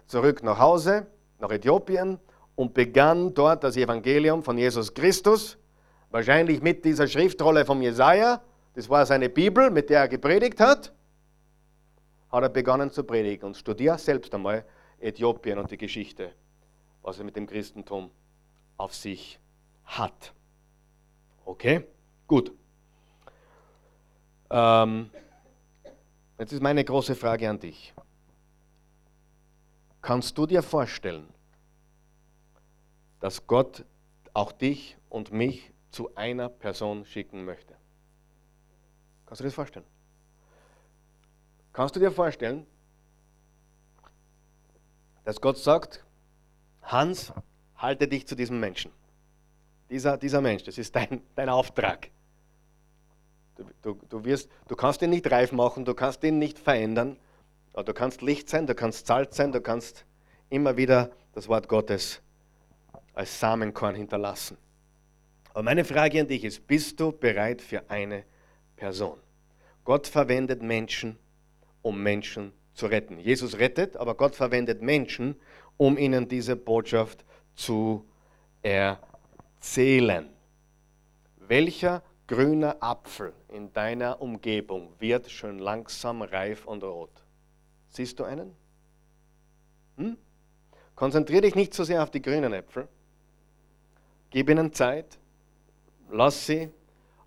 [0.05, 1.07] zurück nach Hause,
[1.39, 2.19] nach Äthiopien
[2.55, 5.57] und begann dort das Evangelium von Jesus Christus,
[6.09, 8.41] wahrscheinlich mit dieser Schriftrolle von Jesaja,
[8.73, 10.93] das war seine Bibel, mit der er gepredigt hat,
[12.31, 14.63] hat er begonnen zu predigen und studiert selbst einmal
[14.99, 16.31] Äthiopien und die Geschichte,
[17.01, 18.11] was er mit dem Christentum
[18.77, 19.39] auf sich
[19.83, 20.33] hat.
[21.51, 21.85] Okay,
[22.27, 22.53] gut.
[24.49, 25.09] Ähm,
[26.39, 27.93] jetzt ist meine große Frage an dich.
[30.01, 31.27] Kannst du dir vorstellen,
[33.19, 33.83] dass Gott
[34.33, 37.75] auch dich und mich zu einer Person schicken möchte?
[39.25, 39.85] Kannst du dir das vorstellen?
[41.73, 42.65] Kannst du dir vorstellen,
[45.25, 46.05] dass Gott sagt,
[46.81, 47.33] Hans,
[47.75, 49.00] halte dich zu diesem Menschen.
[49.91, 52.09] Dieser, dieser Mensch, das ist dein, dein Auftrag.
[53.57, 57.17] Du, du, du, wirst, du kannst ihn nicht reif machen, du kannst ihn nicht verändern,
[57.73, 60.05] aber du kannst Licht sein, du kannst Salz sein, du kannst
[60.49, 62.21] immer wieder das Wort Gottes
[63.13, 64.57] als Samenkorn hinterlassen.
[65.49, 68.23] Aber meine Frage an dich ist, bist du bereit für eine
[68.77, 69.19] Person?
[69.83, 71.19] Gott verwendet Menschen,
[71.81, 73.19] um Menschen zu retten.
[73.19, 75.35] Jesus rettet, aber Gott verwendet Menschen,
[75.75, 77.25] um ihnen diese Botschaft
[77.55, 78.05] zu
[78.61, 79.10] erzählen.
[81.37, 87.23] Welcher grüner Apfel in deiner Umgebung wird schon langsam reif und rot?
[87.89, 88.53] Siehst du einen?
[89.97, 90.17] Hm?
[90.95, 92.87] Konzentriere dich nicht so sehr auf die grünen Äpfel.
[94.29, 95.17] Gib ihnen Zeit.
[96.09, 96.69] Lass sie.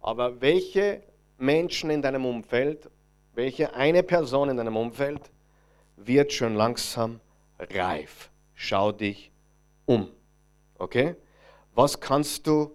[0.01, 1.03] Aber welche
[1.39, 2.91] Menschen in deinem Umfeld
[3.35, 5.30] welche eine Person in deinem Umfeld
[5.97, 7.20] wird schon langsam
[7.59, 8.30] reif.
[8.55, 9.30] Schau dich
[9.87, 10.11] um.
[10.78, 11.16] Okay?
[11.75, 12.70] Was kannst du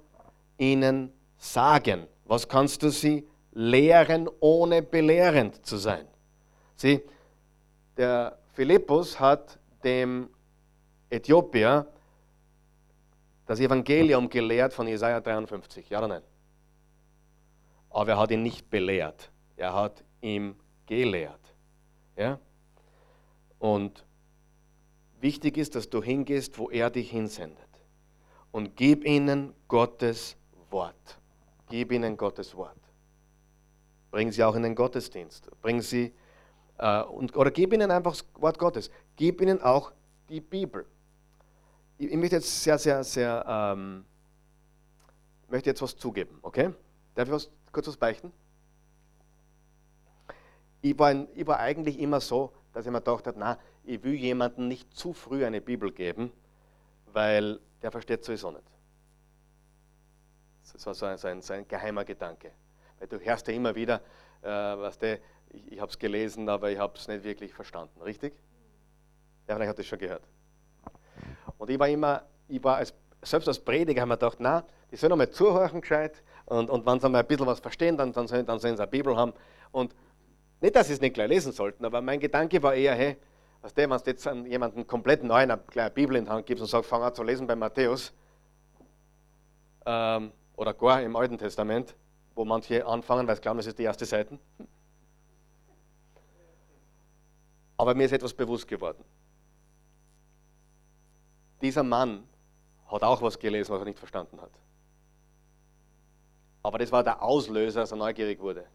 [0.57, 2.07] ihnen sagen?
[2.25, 6.05] Was kannst du sie lehren, ohne belehrend zu sein?
[6.75, 7.01] Sieh,
[7.97, 10.29] der Philippus hat dem
[11.09, 11.87] Äthiopier
[13.45, 15.89] das Evangelium gelehrt von Jesaja 53.
[15.89, 16.23] Ja oder nein?
[17.89, 19.31] Aber er hat ihn nicht belehrt.
[19.57, 21.55] Er hat ihm gelehrt.
[22.15, 22.39] Ja?
[23.57, 24.05] Und
[25.19, 27.68] wichtig ist, dass du hingehst, wo er dich hinsendet.
[28.51, 30.35] Und gib ihnen Gottes
[30.69, 31.19] Wort.
[31.69, 32.77] Gib ihnen Gottes Wort.
[34.11, 35.49] Bring sie auch in den Gottesdienst.
[35.61, 36.13] Bring sie,
[36.77, 38.89] äh, und, oder gib ihnen einfach das Wort Gottes.
[39.15, 39.91] Gib ihnen auch
[40.29, 40.85] die Bibel.
[41.97, 44.05] Ich, ich möchte jetzt sehr, sehr, sehr, ähm,
[45.47, 46.73] möchte jetzt was zugeben, okay?
[47.13, 48.31] Darf ich was, kurz was beichten?
[50.81, 54.13] ich war, ich war eigentlich immer so, dass ich mir gedacht habe, na, ich will
[54.13, 56.31] jemandem nicht zu früh eine Bibel geben,
[57.11, 58.63] weil der versteht sowieso nicht.
[60.73, 62.51] Das war so ein, so ein, so ein geheimer Gedanke.
[62.99, 64.01] Weil du hörst ja immer wieder,
[64.41, 65.19] äh, weißt du,
[65.49, 68.33] ich, ich habe es gelesen, aber ich habe es nicht wirklich verstanden, richtig?
[69.47, 70.23] Ja, vielleicht hat das schon gehört.
[71.57, 74.95] Und ich war immer, ich war als, selbst als Prediger, habe mir gedacht, na, die
[74.95, 78.27] sollen einmal zuhören gescheit und, und wenn sie mal ein bisschen was verstehen, dann, dann,
[78.27, 79.33] sollen, dann sollen sie eine Bibel haben.
[79.71, 79.95] Und
[80.61, 83.17] nicht, dass sie es nicht gleich lesen sollten, aber mein Gedanke war eher, hey,
[83.61, 86.45] was der, wenn du jetzt an jemanden komplett neu eine kleine Bibel in die Hand
[86.45, 88.13] gibst und sagst, fang an zu lesen bei Matthäus
[89.85, 91.95] ähm, oder gar im Alten Testament,
[92.35, 94.39] wo manche anfangen, weil sie glauben, das ist die erste Seite.
[97.77, 99.03] Aber mir ist etwas bewusst geworden.
[101.61, 102.27] Dieser Mann
[102.87, 104.51] hat auch was gelesen, was er nicht verstanden hat.
[106.63, 108.65] Aber das war der Auslöser, dass er neugierig wurde.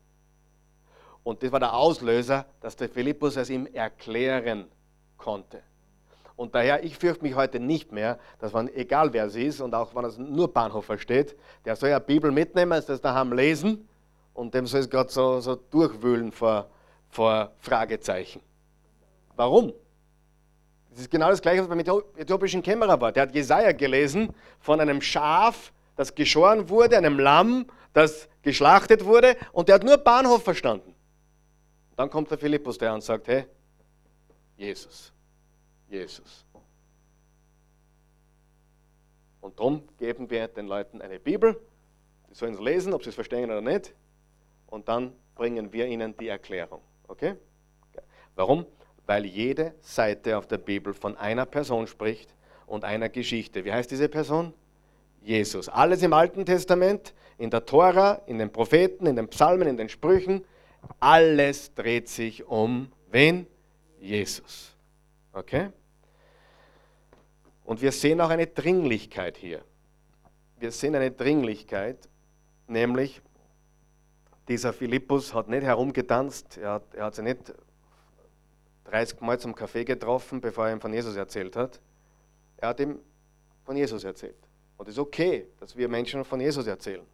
[1.25, 4.67] Und das war der Auslöser, dass der Philippus es ihm erklären
[5.17, 5.63] konnte.
[6.37, 9.75] Und daher, ich fürchte mich heute nicht mehr, dass man, egal wer es ist, und
[9.75, 13.89] auch wenn es nur Bahnhof versteht, der soll ja Bibel mitnehmen, das daheim lesen
[14.35, 16.69] und dem soll es gerade so, so durchwühlen vor,
[17.09, 18.41] vor Fragezeichen.
[19.37, 19.73] Warum?
[20.91, 21.81] Das ist genau das gleiche, was beim
[22.17, 23.13] äthiopischen Kämmerer war.
[23.13, 24.29] Der hat Jesaja gelesen
[24.61, 29.97] von einem Schaf, das geschoren wurde, einem Lamm, das geschlachtet wurde, und der hat nur
[29.97, 30.94] Bahnhof verstanden.
[31.97, 33.47] Dann kommt der Philippus der und sagt, hey,
[34.57, 35.13] Jesus,
[35.89, 36.45] Jesus.
[39.41, 41.61] Und darum geben wir den Leuten eine Bibel,
[42.31, 43.95] die sollen es lesen, ob sie es verstehen oder nicht,
[44.67, 46.81] und dann bringen wir ihnen die Erklärung.
[47.09, 47.35] Okay?
[48.35, 48.67] Warum?
[49.07, 52.35] Weil jede Seite auf der Bibel von einer Person spricht
[52.67, 53.65] und einer Geschichte.
[53.65, 54.55] Wie heißt diese Person?
[55.23, 55.69] Jesus.
[55.69, 59.89] Alles im Alten Testament, in der Tora, in den Propheten, in den Psalmen, in den
[59.89, 60.45] Sprüchen,
[61.01, 63.47] alles dreht sich um wen?
[64.01, 64.75] Jesus.
[65.33, 65.71] Okay?
[67.65, 69.65] Und wir sehen auch eine Dringlichkeit hier.
[70.59, 72.09] Wir sehen eine Dringlichkeit,
[72.67, 73.23] nämlich
[74.49, 77.55] dieser Philippus hat nicht herumgetanzt, er hat, er hat sich nicht
[78.85, 81.81] 30 Mal zum Kaffee getroffen, bevor er ihm von Jesus erzählt hat.
[82.59, 83.01] Er hat ihm
[83.65, 84.37] von Jesus erzählt.
[84.77, 87.07] Und es ist okay, dass wir Menschen von Jesus erzählen.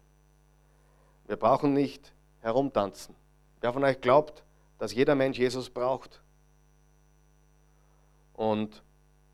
[1.27, 3.15] Wir brauchen nicht herumtanzen.
[3.61, 4.43] Wer von euch glaubt,
[4.79, 6.21] dass jeder Mensch Jesus braucht?
[8.33, 8.83] Und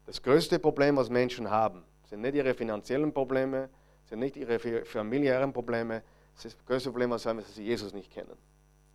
[0.05, 3.69] das größte Problem, was Menschen haben, sind nicht ihre finanziellen Probleme,
[4.05, 6.03] sind nicht ihre familiären Probleme.
[6.41, 8.37] Das größte Problem, was sie haben, ist, dass sie Jesus nicht kennen.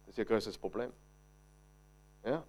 [0.05, 0.93] Das ist ihr größtes Problem.
[2.24, 2.45] Ja?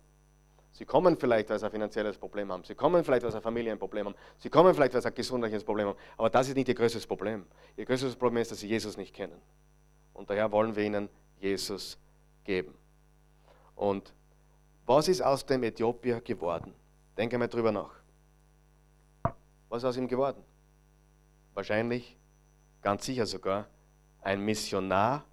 [0.74, 2.64] Sie kommen vielleicht, weil sie ein finanzielles Problem haben.
[2.64, 4.16] Sie kommen vielleicht, weil sie ein Familienproblem haben.
[4.40, 5.98] Sie kommen vielleicht, weil sie ein gesundheitliches Problem haben.
[6.18, 7.46] Aber das ist nicht ihr größtes Problem.
[7.78, 9.40] Ihr größtes Problem ist, dass sie Jesus nicht kennen.
[10.14, 11.10] Und daher wollen wir ihnen
[11.40, 11.98] Jesus
[12.44, 12.74] geben.
[13.76, 14.14] Und
[14.86, 16.74] was ist aus dem Äthiopier geworden?
[17.18, 17.94] Denke mal drüber nach.
[19.70, 20.44] Was ist aus ihm geworden?
[21.54, 22.18] Wahrscheinlich,
[22.82, 23.68] ganz sicher sogar,
[24.22, 25.24] ein Missionar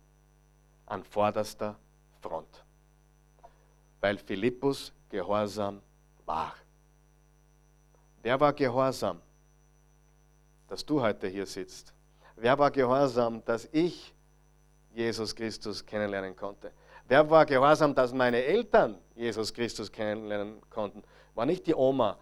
[0.86, 1.76] an vorderster
[2.20, 2.64] Front.
[4.00, 5.80] Weil Philippus gehorsam
[6.24, 6.54] war.
[8.22, 9.20] Wer war gehorsam,
[10.68, 11.92] dass du heute hier sitzt?
[12.36, 14.14] Wer war gehorsam, dass ich
[14.92, 16.72] Jesus Christus kennenlernen konnte?
[17.10, 21.02] Wer war gehorsam, dass meine Eltern Jesus Christus kennenlernen konnten?
[21.34, 22.16] War nicht die Oma,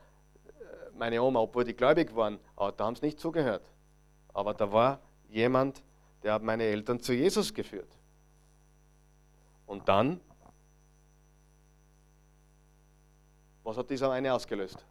[0.47, 3.62] äh, meine Oma, obwohl die gläubig waren, aber da haben sie nicht zugehört.
[4.32, 5.82] Aber da war jemand,
[6.22, 7.91] der hat meine Eltern zu Jesus geführt.
[9.66, 10.20] Und dann
[13.68, 14.82] Was hat dieser eine ausgelöst?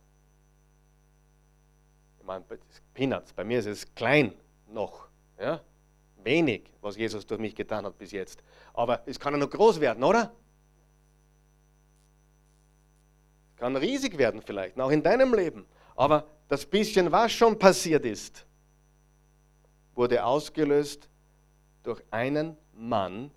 [2.19, 2.45] Ich meine,
[2.93, 4.35] Peanuts, bei mir ist es klein
[4.67, 5.07] noch.
[5.39, 5.61] Ja?
[6.23, 8.43] Wenig, was Jesus durch mich getan hat bis jetzt.
[8.73, 10.33] Aber es kann ja noch groß werden, oder?
[13.57, 15.65] Kann riesig werden vielleicht, auch in deinem Leben.
[15.95, 18.45] Aber das bisschen, was schon passiert ist,
[19.95, 21.09] wurde ausgelöst
[21.83, 23.31] durch einen Mann.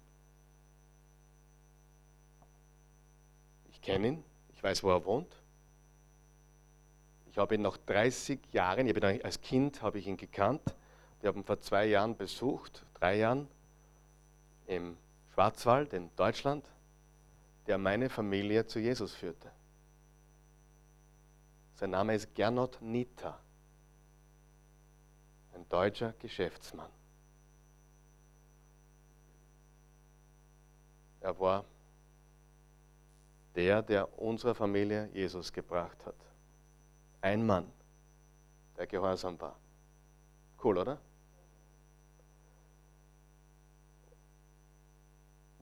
[3.71, 5.35] Ich kenne ihn, ich weiß, wo er wohnt.
[7.31, 10.75] Ich habe ihn nach 30 Jahren, ich ihn, als Kind habe ich ihn gekannt.
[11.21, 13.47] Ich habe ihn vor zwei Jahren besucht, drei Jahren,
[14.67, 14.97] im
[15.35, 16.65] Schwarzwald in Deutschland,
[17.67, 19.51] der meine Familie zu Jesus führte.
[21.75, 23.39] Sein Name ist Gernot Nita,
[25.55, 26.91] ein deutscher Geschäftsmann.
[31.21, 31.65] Er war
[33.55, 36.15] der, der unserer Familie Jesus gebracht hat.
[37.21, 37.71] Ein Mann,
[38.79, 39.57] der gehorsam war.
[40.63, 40.99] Cool, oder?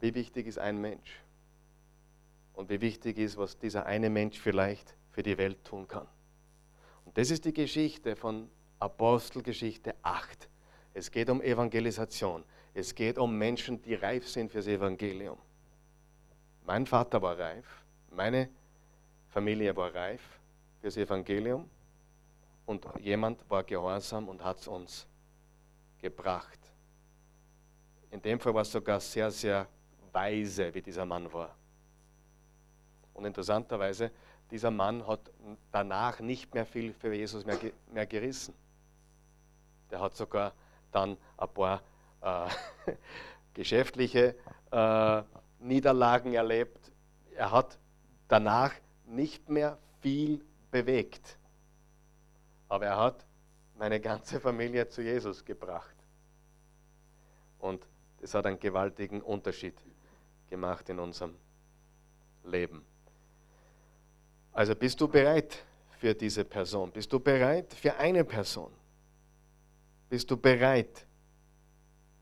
[0.01, 1.21] Wie wichtig ist ein Mensch?
[2.53, 6.07] Und wie wichtig ist, was dieser eine Mensch vielleicht für die Welt tun kann.
[7.05, 10.49] Und das ist die Geschichte von Apostelgeschichte 8.
[10.95, 12.45] Es geht um Evangelisation.
[12.75, 15.39] Es geht um Menschen, die reif sind fürs Evangelium.
[16.65, 17.67] Mein Vater war reif,
[18.11, 18.51] meine
[19.31, 20.21] Familie war reif
[20.81, 21.69] fürs Evangelium
[22.67, 25.07] und jemand war gehorsam und hat es uns
[25.99, 26.59] gebracht.
[28.11, 29.67] In dem Fall war es sogar sehr, sehr
[30.13, 31.55] weise, wie dieser Mann war.
[33.15, 34.11] Und interessanterweise,
[34.51, 35.31] dieser Mann hat
[35.73, 37.59] danach nicht mehr viel für Jesus mehr,
[37.93, 38.55] mehr gerissen.
[39.91, 40.53] Der hat sogar
[40.93, 41.83] dann ein paar
[42.21, 42.93] äh,
[43.55, 44.35] geschäftliche
[44.71, 45.23] äh,
[45.59, 46.93] Niederlagen erlebt.
[47.35, 47.79] Er hat
[48.29, 48.73] danach
[49.07, 51.39] nicht mehr viel bewegt.
[52.69, 53.27] Aber er hat
[53.77, 55.95] meine ganze Familie zu Jesus gebracht.
[57.59, 57.87] Und
[58.21, 59.75] das hat einen gewaltigen Unterschied
[60.49, 61.35] gemacht in unserem
[62.45, 62.85] Leben.
[64.53, 65.65] Also bist du bereit
[65.99, 66.91] für diese Person?
[66.91, 68.73] Bist du bereit für eine Person?
[70.09, 71.07] Bist du bereit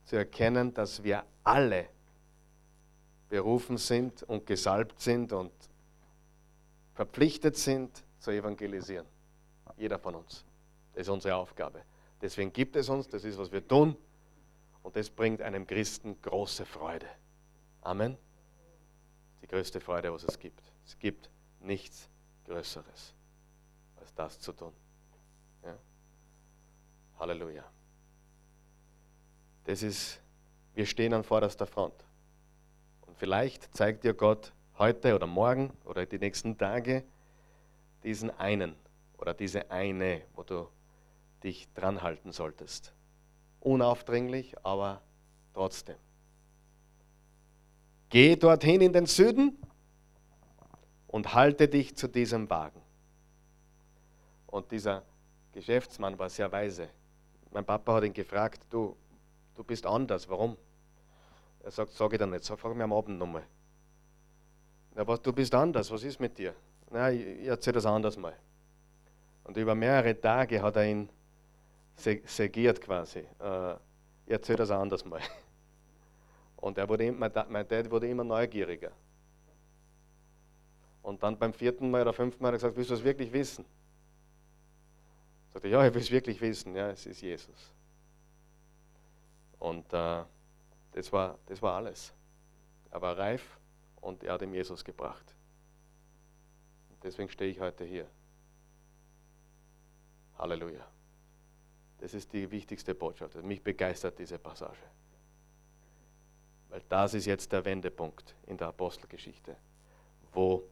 [0.04, 1.88] zu erkennen, dass wir alle
[3.28, 5.52] berufen sind und gesalbt sind und
[6.94, 9.06] verpflichtet sind zu evangelisieren.
[9.76, 10.44] Jeder von uns.
[10.92, 11.82] Das ist unsere Aufgabe.
[12.20, 13.96] Deswegen gibt es uns, das ist, was wir tun.
[14.82, 17.06] Und das bringt einem Christen große Freude.
[17.86, 18.18] Amen.
[19.40, 20.60] Die größte Freude, was es gibt.
[20.84, 21.30] Es gibt
[21.60, 22.08] nichts
[22.44, 23.14] Größeres,
[23.94, 24.72] als das zu tun.
[25.62, 25.78] Ja?
[27.20, 27.64] Halleluja.
[29.66, 30.20] Das ist,
[30.74, 31.94] wir stehen an vorderster Front.
[33.18, 37.04] Vielleicht zeigt dir Gott heute oder morgen oder die nächsten Tage
[38.02, 38.74] diesen einen
[39.16, 40.68] oder diese eine, wo du
[41.44, 42.92] dich dran halten solltest.
[43.60, 45.02] Unaufdringlich, aber
[45.54, 45.96] trotzdem.
[48.08, 49.58] Geh dorthin in den Süden
[51.08, 52.80] und halte dich zu diesem Wagen.
[54.46, 55.02] Und dieser
[55.52, 56.88] Geschäftsmann war sehr weise.
[57.50, 58.96] Mein Papa hat ihn gefragt, du,
[59.54, 60.56] du bist anders, warum?
[61.64, 63.44] Er sagt, sag ich dir nicht, sag, frag mich am Abend nochmal.
[64.94, 66.54] Na, was, du bist anders, was ist mit dir?
[66.90, 68.34] Na, ich, erzähle das anders mal.
[69.44, 71.08] Und über mehrere Tage hat er ihn
[71.96, 73.20] segiert quasi.
[73.40, 73.74] Äh,
[74.26, 75.20] ich erzähle das anders mal.
[76.56, 78.92] Und er wurde, mein Dad wurde immer neugieriger.
[81.02, 83.32] Und dann beim vierten Mal oder fünften Mal hat er gesagt, willst du es wirklich
[83.32, 83.64] wissen?
[85.52, 86.74] Sagte, ja, ich will es wirklich wissen.
[86.74, 87.72] Ja, es ist Jesus.
[89.58, 90.24] Und äh,
[90.92, 92.12] das, war, das war alles.
[92.90, 93.58] Er war reif
[94.00, 95.34] und er hat ihm Jesus gebracht.
[97.02, 98.08] Deswegen stehe ich heute hier.
[100.38, 100.86] Halleluja.
[101.98, 103.36] Das ist die wichtigste Botschaft.
[103.42, 104.82] Mich begeistert diese Passage.
[106.68, 109.56] Weil das ist jetzt der Wendepunkt in der Apostelgeschichte,
[110.32, 110.68] wo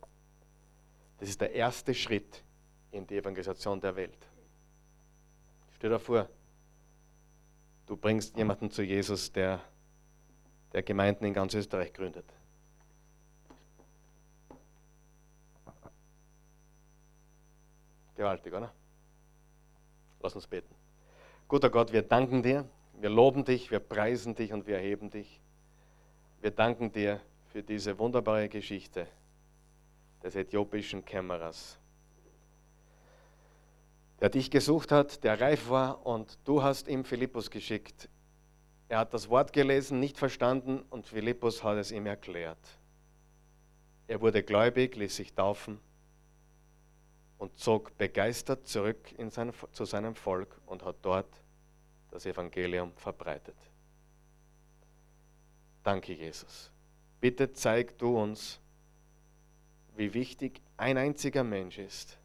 [1.18, 2.42] das ist der erste Schritt
[2.90, 4.28] in die Evangelisation der Welt.
[5.76, 6.28] Stell dir vor,
[7.86, 9.60] du bringst jemanden zu Jesus, der,
[10.72, 12.26] der Gemeinden in ganz Österreich gründet.
[18.16, 18.72] Gewaltig, oder?
[20.20, 20.74] Lass uns beten.
[21.48, 22.68] Guter Gott, wir danken dir,
[23.00, 25.40] wir loben dich, wir preisen dich und wir erheben dich.
[26.44, 29.06] Wir danken dir für diese wunderbare Geschichte
[30.22, 31.78] des äthiopischen Kämmerers,
[34.20, 38.10] der dich gesucht hat, der reif war und du hast ihm Philippus geschickt.
[38.90, 42.78] Er hat das Wort gelesen, nicht verstanden und Philippus hat es ihm erklärt.
[44.06, 45.80] Er wurde gläubig, ließ sich taufen
[47.38, 51.42] und zog begeistert zurück sein, zu seinem Volk und hat dort
[52.10, 53.56] das Evangelium verbreitet.
[55.84, 56.72] Danke, Jesus.
[57.20, 58.58] Bitte zeig du uns,
[59.96, 62.18] wie wichtig ein einziger Mensch ist.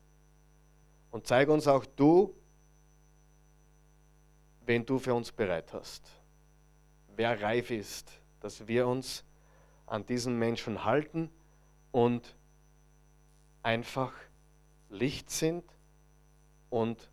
[1.11, 2.33] Und zeig uns auch du,
[4.65, 6.09] wen du für uns bereit hast.
[7.15, 9.25] Wer reif ist, dass wir uns
[9.85, 11.29] an diesen Menschen halten
[11.91, 12.35] und
[13.61, 14.13] einfach
[14.89, 15.65] Licht sind
[16.69, 17.09] und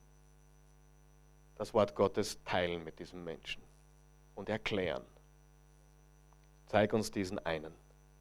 [1.56, 3.62] das Wort Gottes teilen mit diesem Menschen
[4.34, 5.04] und erklären.
[6.66, 7.72] Zeig uns diesen einen,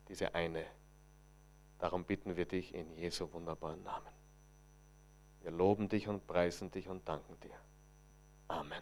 [0.07, 0.65] diese eine.
[1.79, 4.13] Darum bitten wir dich in Jesu wunderbaren Namen.
[5.41, 7.55] Wir loben dich und preisen dich und danken dir.
[8.47, 8.81] Amen.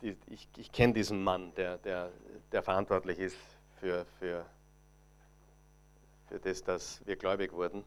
[0.00, 2.10] Ich, ich kenne diesen Mann, der, der,
[2.50, 3.36] der verantwortlich ist
[3.78, 4.44] für, für,
[6.28, 7.84] für das, dass wir gläubig wurden.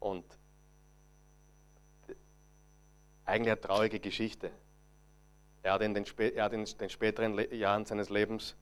[0.00, 0.24] Und
[3.24, 4.50] eigentlich eine traurige Geschichte.
[5.62, 8.56] Er hat in den, er hat in den späteren Jahren seines Lebens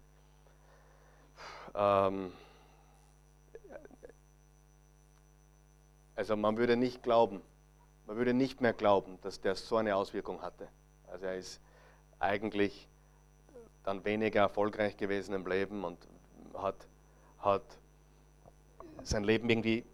[1.74, 2.32] ähm,
[6.14, 7.42] also man würde nicht glauben,
[8.06, 10.68] man würde nicht mehr glauben, dass der so eine Auswirkung hatte.
[11.06, 11.60] Also er ist
[12.18, 12.88] eigentlich
[13.82, 15.98] dann weniger erfolgreich gewesen im Leben und
[16.54, 16.86] hat,
[17.38, 17.62] hat
[19.02, 19.84] sein Leben irgendwie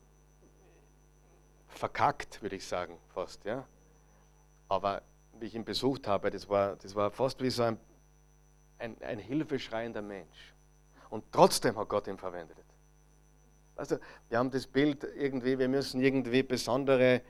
[1.68, 3.44] verkackt, würde ich sagen, fast.
[3.44, 3.66] Ja?
[4.68, 5.02] Aber
[5.38, 7.78] wie ich ihn besucht habe, das war, das war fast wie so ein,
[8.78, 10.54] ein, ein hilfeschreiender Mensch.
[11.10, 12.56] Und trotzdem hat Gott ihn verwendet.
[13.76, 13.98] Also,
[14.28, 17.22] wir haben das Bild irgendwie, wir müssen irgendwie besondere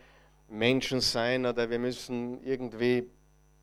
[0.48, 3.08] Menschen sein oder wir müssen irgendwie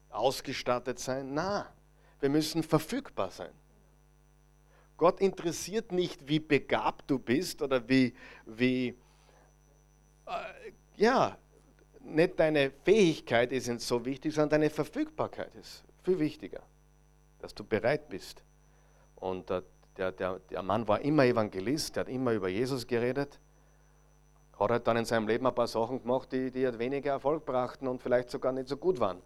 [0.09, 1.33] ausgestattet sein.
[1.33, 1.71] Na,
[2.19, 3.51] wir müssen verfügbar sein.
[4.95, 8.15] Gott interessiert nicht, wie begabt du bist oder wie,
[8.45, 8.97] wie
[10.25, 10.31] äh,
[10.95, 11.37] ja,
[12.01, 16.63] nicht deine Fähigkeit ist so wichtig, sondern deine Verfügbarkeit ist viel wichtiger,
[17.39, 18.43] dass du bereit bist.
[19.15, 19.61] Und äh,
[19.97, 23.39] der, der, der Mann war immer Evangelist, der hat immer über Jesus geredet,
[24.59, 27.45] hat halt dann in seinem Leben ein paar Sachen gemacht, die, die halt weniger Erfolg
[27.45, 29.21] brachten und vielleicht sogar nicht so gut waren.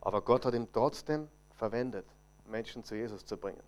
[0.00, 2.06] Aber Gott hat ihn trotzdem verwendet,
[2.48, 3.62] Menschen zu Jesus zu bringen.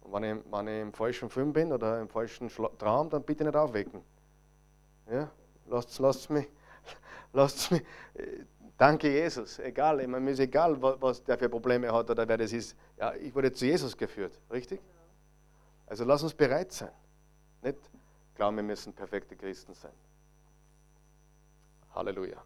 [0.00, 2.48] Und wenn ich, wenn ich im falschen Film bin oder im falschen
[2.78, 4.02] Traum, dann bitte nicht aufwecken.
[5.10, 5.30] Ja?
[5.66, 6.48] Lasst, lasst mich
[7.32, 7.82] lasst mich,
[8.76, 12.38] danke Jesus, egal, ich meine, mir ist egal, was der für Probleme hat oder wer
[12.38, 12.76] das ist.
[12.98, 14.80] Ja, ich wurde zu Jesus geführt, richtig?
[15.92, 16.90] Also lass uns bereit sein.
[17.60, 17.76] Nicht
[18.34, 19.92] glauben, wir müssen perfekte Christen sein.
[21.94, 22.42] Halleluja.